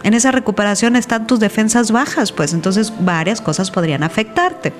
[0.03, 4.73] en esa recuperación están tus defensas bajas, pues entonces varias cosas podrían afectarte.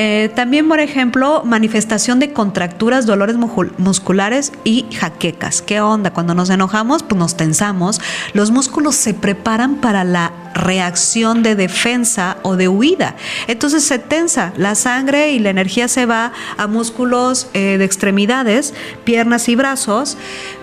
[0.00, 5.60] Eh, también, por ejemplo, manifestación de contracturas, dolores musculares y jaquecas.
[5.60, 6.12] ¿Qué onda?
[6.12, 8.00] Cuando nos enojamos, pues nos tensamos.
[8.32, 13.16] Los músculos se preparan para la reacción de defensa o de huida.
[13.46, 18.74] Entonces se tensa, la sangre y la energía se va a músculos eh, de extremidades,
[19.04, 20.16] piernas y brazos,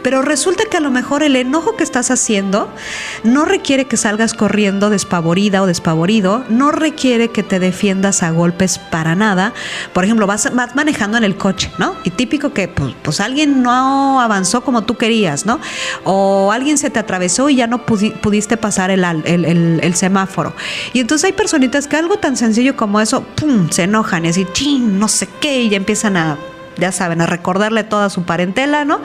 [0.04, 2.70] pero resulta que a lo mejor el enojo que estás haciendo
[3.24, 8.80] no requiere que salgas corriendo despavorida o despavorido, no requiere que te defiendas a golpes
[8.80, 9.54] para nada.
[9.94, 11.96] Por ejemplo, vas, manejando en el coche, ¿no?
[12.04, 15.60] Y típico que pues, pues, alguien no avanzó como tú querías, ¿no?
[16.04, 19.04] O alguien se te atravesó y ya no pudiste pasar el
[19.95, 20.53] semáforo.
[20.93, 24.45] Y entonces hay personitas que algo tan sencillo como eso, ¡pum!, se enojan y así,
[24.53, 26.38] ¡chin!, no sé qué, y ya empiezan a
[26.78, 28.99] ya saben, a recordarle toda su parentela, ¿no?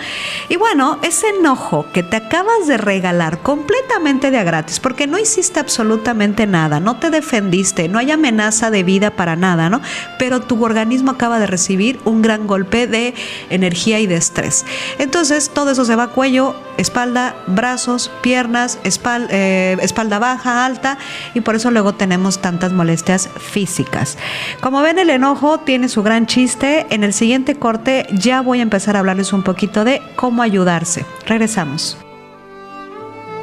[0.49, 5.19] Y bueno, ese enojo que te acabas de regalar completamente de a gratis, porque no
[5.19, 9.81] hiciste absolutamente nada, no te defendiste, no hay amenaza de vida para nada, ¿no?
[10.19, 13.15] Pero tu organismo acaba de recibir un gran golpe de
[13.51, 14.65] energía y de estrés.
[14.99, 20.99] Entonces, todo eso se va a cuello, espalda, brazos, piernas, espalda, eh, espalda baja, alta,
[21.35, 24.19] y por eso luego tenemos tantas molestias físicas.
[24.61, 26.87] Como ven, el enojo tiene su gran chiste.
[26.91, 31.07] En el siguiente corte ya voy a empezar a hablarles un poquito de cómo ayudarse.
[31.27, 31.97] Regresamos.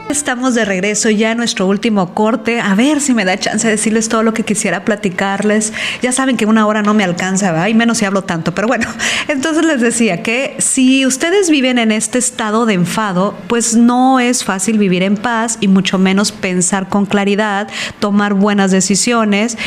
[0.09, 2.61] Estamos de regreso ya en nuestro último corte.
[2.61, 5.73] A ver si me da chance de decirles todo lo que quisiera platicarles.
[6.01, 8.55] Ya saben que una hora no me alcanza, y menos si hablo tanto.
[8.55, 8.87] Pero bueno,
[9.27, 14.45] entonces les decía que si ustedes viven en este estado de enfado, pues no es
[14.45, 17.67] fácil vivir en paz y mucho menos pensar con claridad,
[17.99, 19.57] tomar buenas decisiones.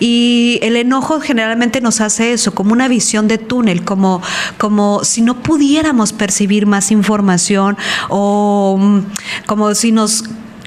[0.00, 4.22] Y el enojo generalmente nos hace eso, como una visión de túnel, como,
[4.56, 7.76] como si no pudiéramos percibir más información
[8.08, 9.00] o mm,
[9.46, 10.22] como si nos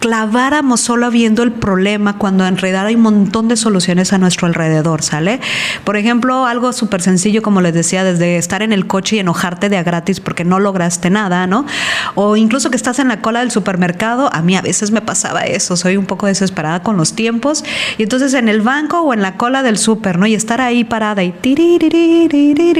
[0.05, 4.45] claváramos solo viendo el problema cuando en realidad hay un montón de soluciones a nuestro
[4.45, 5.39] alrededor, ¿sale?
[5.83, 9.67] Por ejemplo, algo súper sencillo, como les decía, desde estar en el coche y enojarte
[9.67, 11.65] de a gratis porque no lograste nada, ¿no?
[12.13, 15.41] O incluso que estás en la cola del supermercado, a mí a veces me pasaba
[15.41, 17.63] eso, soy un poco desesperada con los tiempos,
[17.97, 20.27] y entonces en el banco o en la cola del súper, ¿no?
[20.27, 21.33] Y estar ahí parada y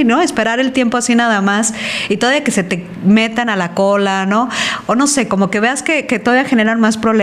[0.04, 0.22] ¿no?
[0.22, 1.74] Esperar el tiempo así nada más
[2.08, 4.48] y todavía que se te metan a la cola, ¿no?
[4.86, 7.15] O no sé, como que veas que, que todavía generan más problemas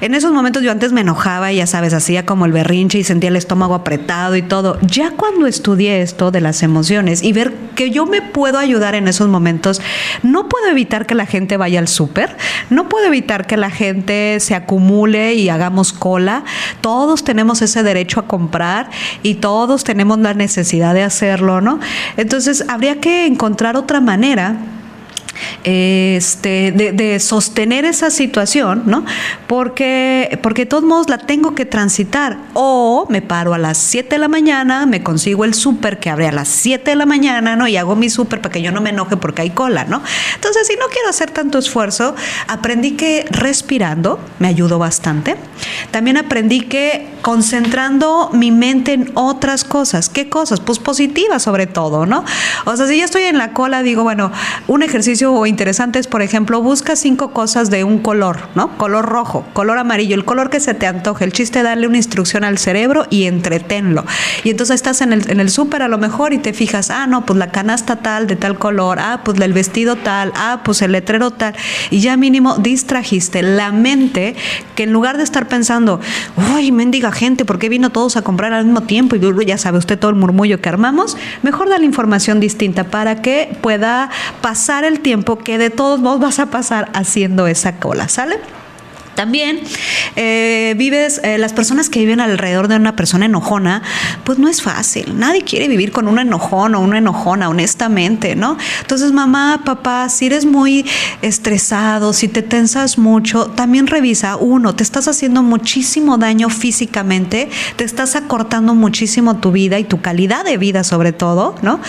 [0.00, 3.04] en esos momentos yo antes me enojaba y ya sabes, hacía como el berrinche y
[3.04, 4.78] sentía el estómago apretado y todo.
[4.82, 9.08] Ya cuando estudié esto de las emociones y ver que yo me puedo ayudar en
[9.08, 9.80] esos momentos,
[10.22, 12.36] no puedo evitar que la gente vaya al súper,
[12.70, 16.44] no puedo evitar que la gente se acumule y hagamos cola.
[16.80, 18.90] Todos tenemos ese derecho a comprar
[19.22, 21.80] y todos tenemos la necesidad de hacerlo, ¿no?
[22.16, 24.56] Entonces habría que encontrar otra manera
[25.64, 29.04] este, de, sostener esa situación, ¿no?
[29.46, 32.38] Porque, porque de todos modos la tengo que transitar.
[32.54, 36.28] O me paro a las 7 de la mañana, me consigo el súper que abre
[36.28, 37.68] a las 7 de la mañana, ¿no?
[37.68, 40.02] Y hago mi súper para que yo no me enoje porque hay cola, ¿no?
[40.34, 42.14] Entonces, si no quiero hacer tanto esfuerzo,
[42.48, 45.36] aprendí que respirando me ayudó bastante.
[45.90, 50.08] También aprendí que concentrando mi mente en otras cosas.
[50.08, 50.60] ¿Qué cosas?
[50.60, 52.24] Pues positivas sobre todo, ¿no?
[52.64, 54.32] O sea, si ya estoy en la cola, digo, bueno,
[54.66, 58.76] un ejercicio interesante es, por ejemplo, busca cinco cosas de un color, ¿no?
[58.78, 61.24] Color rojo, color amarillo, el color que se te antoje.
[61.24, 64.04] El chiste es darle una instrucción al cerebro y entretenlo.
[64.44, 67.06] Y entonces estás en el, en el súper a lo mejor y te fijas, ah,
[67.06, 70.80] no, pues la canasta tal, de tal color, ah, pues el vestido tal, ah, pues
[70.82, 71.54] el letrero tal.
[71.90, 74.36] Y ya mínimo distrajiste la mente
[74.76, 76.00] que en lugar de estar pensando,
[76.54, 79.16] uy, mendiga gente, ¿por qué vino todos a comprar al mismo tiempo?
[79.16, 83.22] Y ya sabe usted todo el murmullo que armamos, mejor da la información distinta para
[83.22, 84.10] que pueda
[84.40, 88.38] pasar el tiempo que de todos modos vas a pasar haciendo esa cola, ¿sale?
[89.16, 89.60] También
[90.14, 93.82] eh, vives, eh, las personas que viven alrededor de una persona enojona,
[94.24, 95.18] pues no es fácil.
[95.18, 98.58] Nadie quiere vivir con un enojón o una enojona, honestamente, ¿no?
[98.82, 100.86] Entonces, mamá, papá, si eres muy
[101.22, 107.84] estresado, si te tensas mucho, también revisa, uno, te estás haciendo muchísimo daño físicamente, te
[107.84, 111.80] estás acortando muchísimo tu vida y tu calidad de vida sobre todo, ¿no?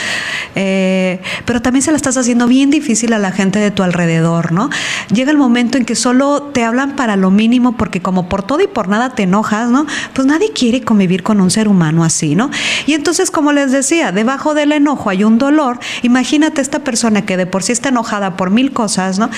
[0.56, 4.54] Eh, pero también se la estás haciendo bien difícil a la gente de tu alrededor,
[4.54, 4.70] ¿no?
[5.14, 8.62] Llega el momento en que solo te hablan para lo mínimo porque como por todo
[8.62, 9.86] y por nada te enojas, ¿no?
[10.14, 12.50] Pues nadie quiere convivir con un ser humano así, ¿no?
[12.86, 15.80] Y entonces, como les decía, debajo del enojo hay un dolor.
[16.04, 19.30] Imagínate esta persona que de por sí está enojada por mil cosas, ¿no?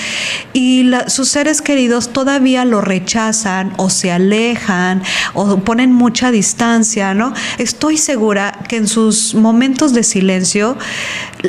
[0.52, 5.02] Y sus seres queridos todavía lo rechazan o se alejan
[5.34, 7.32] o ponen mucha distancia, ¿no?
[7.58, 10.76] Estoy segura que en sus momentos de silencio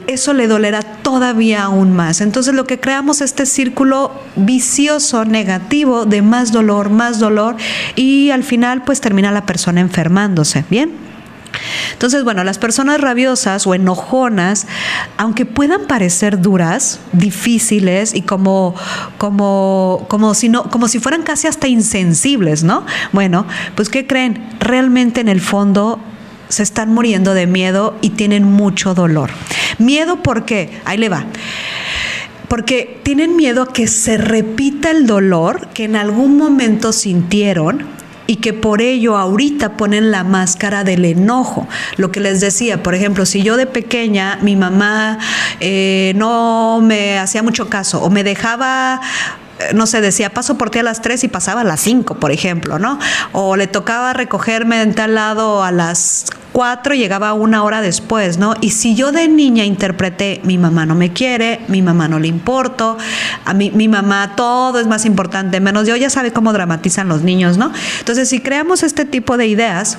[0.07, 2.21] eso le dolerá todavía aún más.
[2.21, 7.55] Entonces lo que creamos es este círculo vicioso, negativo, de más dolor, más dolor
[7.95, 10.91] y al final pues termina la persona enfermándose, ¿bien?
[11.93, 14.67] Entonces, bueno, las personas rabiosas o enojonas,
[15.17, 18.75] aunque puedan parecer duras, difíciles y como,
[19.17, 22.85] como, como, si, no, como si fueran casi hasta insensibles, ¿no?
[23.11, 23.45] Bueno,
[23.75, 24.49] pues ¿qué creen?
[24.59, 25.99] Realmente en el fondo
[26.49, 29.29] se están muriendo de miedo y tienen mucho dolor.
[29.77, 31.25] Miedo porque, ahí le va
[32.51, 37.85] porque tienen miedo a que se repita el dolor que en algún momento sintieron
[38.27, 41.65] y que por ello ahorita ponen la máscara del enojo.
[41.95, 45.17] Lo que les decía, por ejemplo, si yo de pequeña mi mamá
[45.61, 48.99] eh, no me hacía mucho caso o me dejaba
[49.73, 52.31] no sé, decía, paso por ti a las 3 y pasaba a las 5, por
[52.31, 52.99] ejemplo, ¿no?
[53.33, 58.37] O le tocaba recogerme en tal lado a las 4 y llegaba una hora después,
[58.37, 58.55] ¿no?
[58.61, 62.27] Y si yo de niña interpreté, mi mamá no me quiere, mi mamá no le
[62.27, 62.97] importo,
[63.45, 67.21] a mí, mi mamá todo es más importante, menos yo, ya sabe cómo dramatizan los
[67.21, 67.71] niños, ¿no?
[67.99, 69.97] Entonces, si creamos este tipo de ideas,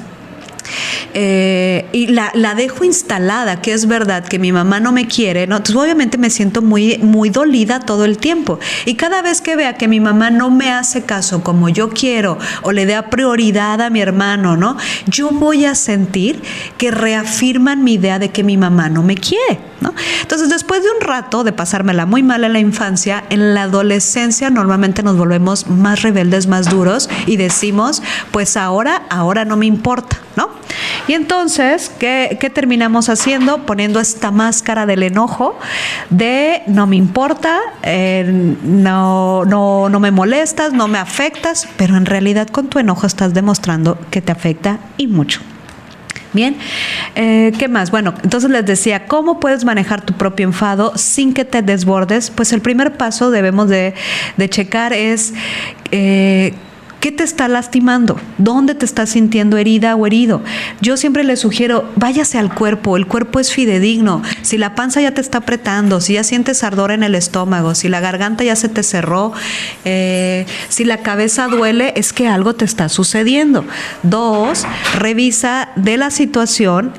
[1.15, 5.45] eh, y la, dejo instalada, que es verdad que mi mamá no me quiere.
[5.45, 8.59] Entonces obviamente me siento muy, muy dolida todo el tiempo.
[8.85, 12.39] Y cada vez que vea que mi mamá no me hace caso como yo quiero
[12.63, 14.77] o le da prioridad a mi hermano, ¿no?
[15.07, 16.43] Yo voy a sentir
[16.79, 19.95] que reafirman mi idea de que mi mamá no me quiere, ¿no?
[20.21, 24.51] Entonces después de un rato de pasármela muy mal en la infancia, en la adolescencia
[24.51, 30.19] normalmente nos volvemos más rebeldes, más duros y decimos, pues ahora, ahora no me importa,
[30.37, 30.51] ¿no?
[31.09, 33.67] Y entonces, ¿qué, terminamos haciendo?
[33.67, 35.59] Poniendo esta máscara del enojo,
[36.11, 38.25] de no me importa, eh,
[38.63, 43.35] no, no, no me molestas, no me afectas, pero en realidad con tu enojo estás
[43.35, 45.41] demostrando que te afecta y mucho.
[46.33, 46.57] Bien,
[47.15, 47.91] eh, ¿qué más?
[47.91, 52.31] Bueno, entonces les decía, ¿cómo puedes manejar tu propio enfado sin que te desbordes?
[52.31, 53.95] Pues el primer paso debemos de,
[54.49, 55.35] checar es
[55.91, 56.55] eh,
[57.03, 58.17] ¿Qué te está lastimando?
[58.39, 60.41] ¿Dónde te estás sintiendo herida o herido?
[60.81, 64.23] Yo siempre le sugiero, váyase al cuerpo, el cuerpo es fidedigno.
[64.43, 67.89] Si la panza ya te está apretando, si ya sientes ardor en el estómago, si
[67.89, 69.33] la garganta ya se te cerró,
[69.85, 73.65] eh, si la cabeza duele, es que algo te está sucediendo.
[74.05, 74.65] Dos,
[74.97, 76.93] revisa de la situación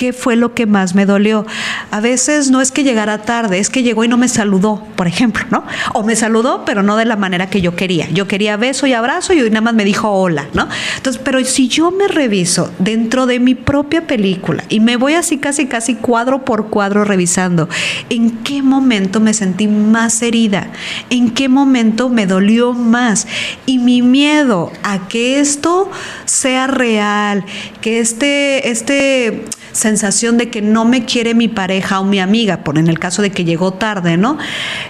[0.00, 1.44] qué fue lo que más me dolió.
[1.90, 5.06] A veces no es que llegara tarde, es que llegó y no me saludó, por
[5.06, 5.62] ejemplo, ¿no?
[5.92, 8.08] O me saludó, pero no de la manera que yo quería.
[8.08, 10.66] Yo quería beso y abrazo y hoy nada más me dijo hola, ¿no?
[10.96, 15.36] Entonces, pero si yo me reviso dentro de mi propia película y me voy así
[15.36, 17.68] casi casi cuadro por cuadro revisando
[18.08, 20.68] en qué momento me sentí más herida,
[21.10, 23.26] en qué momento me dolió más
[23.66, 25.90] y mi miedo a que esto
[26.24, 27.44] sea real,
[27.82, 32.78] que este este sensación de que no me quiere mi pareja o mi amiga, por
[32.78, 34.38] en el caso de que llegó tarde, ¿no?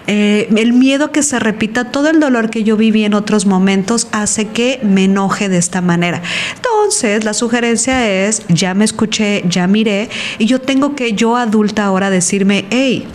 [0.06, 4.08] Eh, el miedo que se repita todo el dolor que yo viví en otros momentos
[4.12, 6.22] hace que me enoje de esta manera.
[6.56, 10.08] Entonces, la sugerencia es, ya me escuché, ya miré,
[10.38, 13.06] y yo tengo que yo adulta ahora decirme, hey,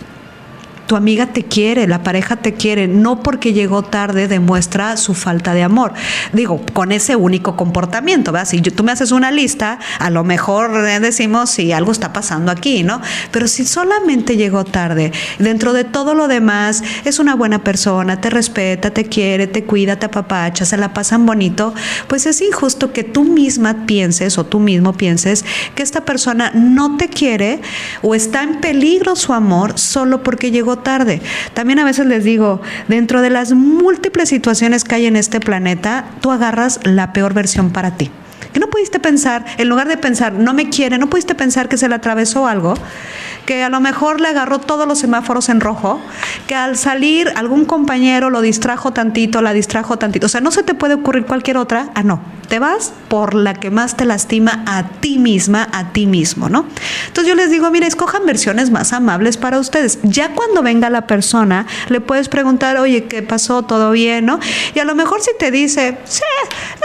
[0.86, 5.54] tu amiga te quiere, la pareja te quiere, no porque llegó tarde demuestra su falta
[5.54, 5.92] de amor.
[6.32, 8.48] Digo, con ese único comportamiento, ¿verdad?
[8.48, 12.82] Si tú me haces una lista, a lo mejor decimos si algo está pasando aquí,
[12.82, 13.00] ¿no?
[13.30, 18.30] Pero si solamente llegó tarde, dentro de todo lo demás, es una buena persona, te
[18.30, 21.74] respeta, te quiere, te cuida, te apapacha, se la pasan bonito,
[22.06, 26.96] pues es injusto que tú misma pienses o tú mismo pienses que esta persona no
[26.96, 27.60] te quiere
[28.02, 31.20] o está en peligro su amor solo porque llegó tarde.
[31.54, 36.04] También a veces les digo, dentro de las múltiples situaciones que hay en este planeta,
[36.20, 38.10] tú agarras la peor versión para ti.
[38.52, 41.76] Que no pudiste pensar, en lugar de pensar, no me quiere, no pudiste pensar que
[41.76, 42.74] se le atravesó algo,
[43.46, 46.00] que a lo mejor le agarró todos los semáforos en rojo,
[46.46, 50.26] que al salir algún compañero lo distrajo tantito, la distrajo tantito.
[50.26, 51.90] O sea, no se te puede ocurrir cualquier otra.
[51.94, 52.20] Ah, no.
[52.48, 56.66] Te vas por la que más te lastima a ti misma, a ti mismo, ¿no?
[57.08, 59.98] Entonces yo les digo, mira, escojan versiones más amables para ustedes.
[60.02, 63.62] Ya cuando venga la persona, le puedes preguntar, oye, ¿qué pasó?
[63.62, 64.26] ¿Todo bien?
[64.26, 64.38] ¿No?
[64.74, 66.22] Y a lo mejor si te dice, sí,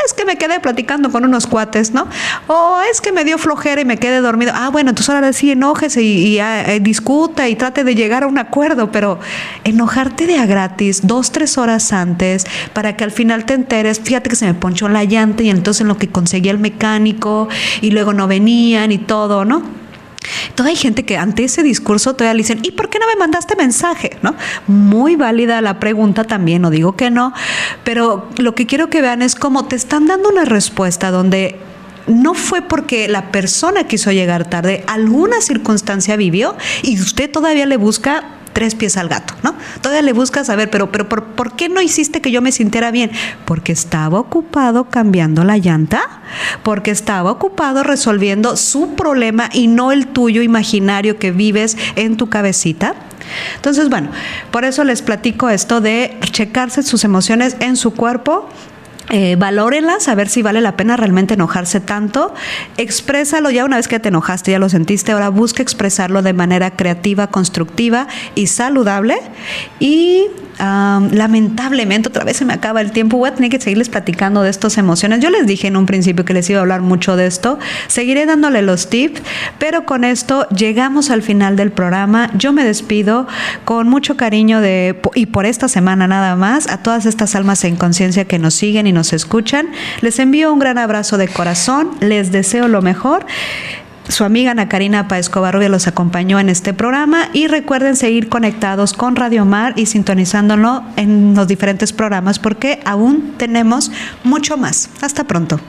[0.05, 2.07] es que me quedé platicando con unos cuates, ¿no?
[2.47, 4.53] O es que me dio flojera y me quedé dormido.
[4.55, 8.27] Ah, bueno, entonces ahora sí enójese y, y eh, discuta y trate de llegar a
[8.27, 9.19] un acuerdo, pero
[9.63, 14.29] enojarte de a gratis dos, tres horas antes para que al final te enteres, fíjate
[14.29, 17.47] que se me ponchó la llanta y entonces en lo que conseguía el mecánico
[17.81, 19.81] y luego no venían y todo, ¿no?
[20.55, 23.15] Toda hay gente que ante ese discurso todavía le dicen, ¿y por qué no me
[23.15, 24.17] mandaste mensaje?
[24.21, 24.35] ¿No?
[24.67, 27.33] Muy válida la pregunta también, no digo que no,
[27.83, 31.59] pero lo que quiero que vean es cómo te están dando una respuesta donde
[32.07, 37.77] no fue porque la persona quiso llegar tarde, alguna circunstancia vivió y usted todavía le
[37.77, 39.55] busca tres pies al gato, ¿no?
[39.81, 42.91] Todavía le busca saber, pero, pero ¿por, ¿por, qué no hiciste que yo me sintiera
[42.91, 43.11] bien?
[43.45, 46.21] Porque estaba ocupado cambiando la llanta,
[46.63, 52.29] porque estaba ocupado resolviendo su problema y no el tuyo imaginario que vives en tu
[52.29, 52.95] cabecita.
[53.55, 54.09] Entonces, bueno,
[54.51, 58.49] por eso les platico esto de checarse sus emociones en su cuerpo
[59.09, 62.33] eh, valórenlas, a ver si vale la pena realmente enojarse tanto.
[62.77, 66.71] Exprésalo ya una vez que te enojaste, ya lo sentiste, ahora busca expresarlo de manera
[66.71, 69.17] creativa, constructiva y saludable.
[69.79, 70.27] Y
[70.61, 74.49] lamentablemente, otra vez se me acaba el tiempo, voy a tener que seguirles platicando de
[74.49, 75.19] estas emociones.
[75.19, 77.57] Yo les dije en un principio que les iba a hablar mucho de esto.
[77.87, 79.21] Seguiré dándole los tips,
[79.57, 82.29] pero con esto llegamos al final del programa.
[82.35, 83.27] Yo me despido
[83.65, 87.75] con mucho cariño de, y por esta semana nada más, a todas estas almas en
[87.75, 89.67] conciencia que nos siguen y nos escuchan.
[90.01, 93.25] Les envío un gran abrazo de corazón, les deseo lo mejor.
[94.11, 98.91] Su amiga Ana Karina Paez Covarrubia los acompañó en este programa y recuerden seguir conectados
[98.91, 103.89] con Radio Mar y sintonizándolo en los diferentes programas porque aún tenemos
[104.25, 104.89] mucho más.
[104.99, 105.61] Hasta pronto.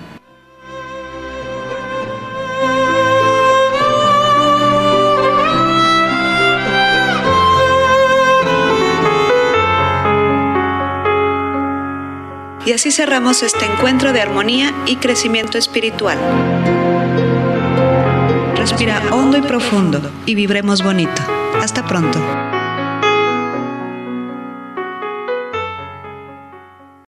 [12.67, 16.19] Y así cerramos este encuentro de armonía y crecimiento espiritual.
[18.63, 21.21] Respira hondo y profundo y vibremos bonito.
[21.61, 22.21] Hasta pronto.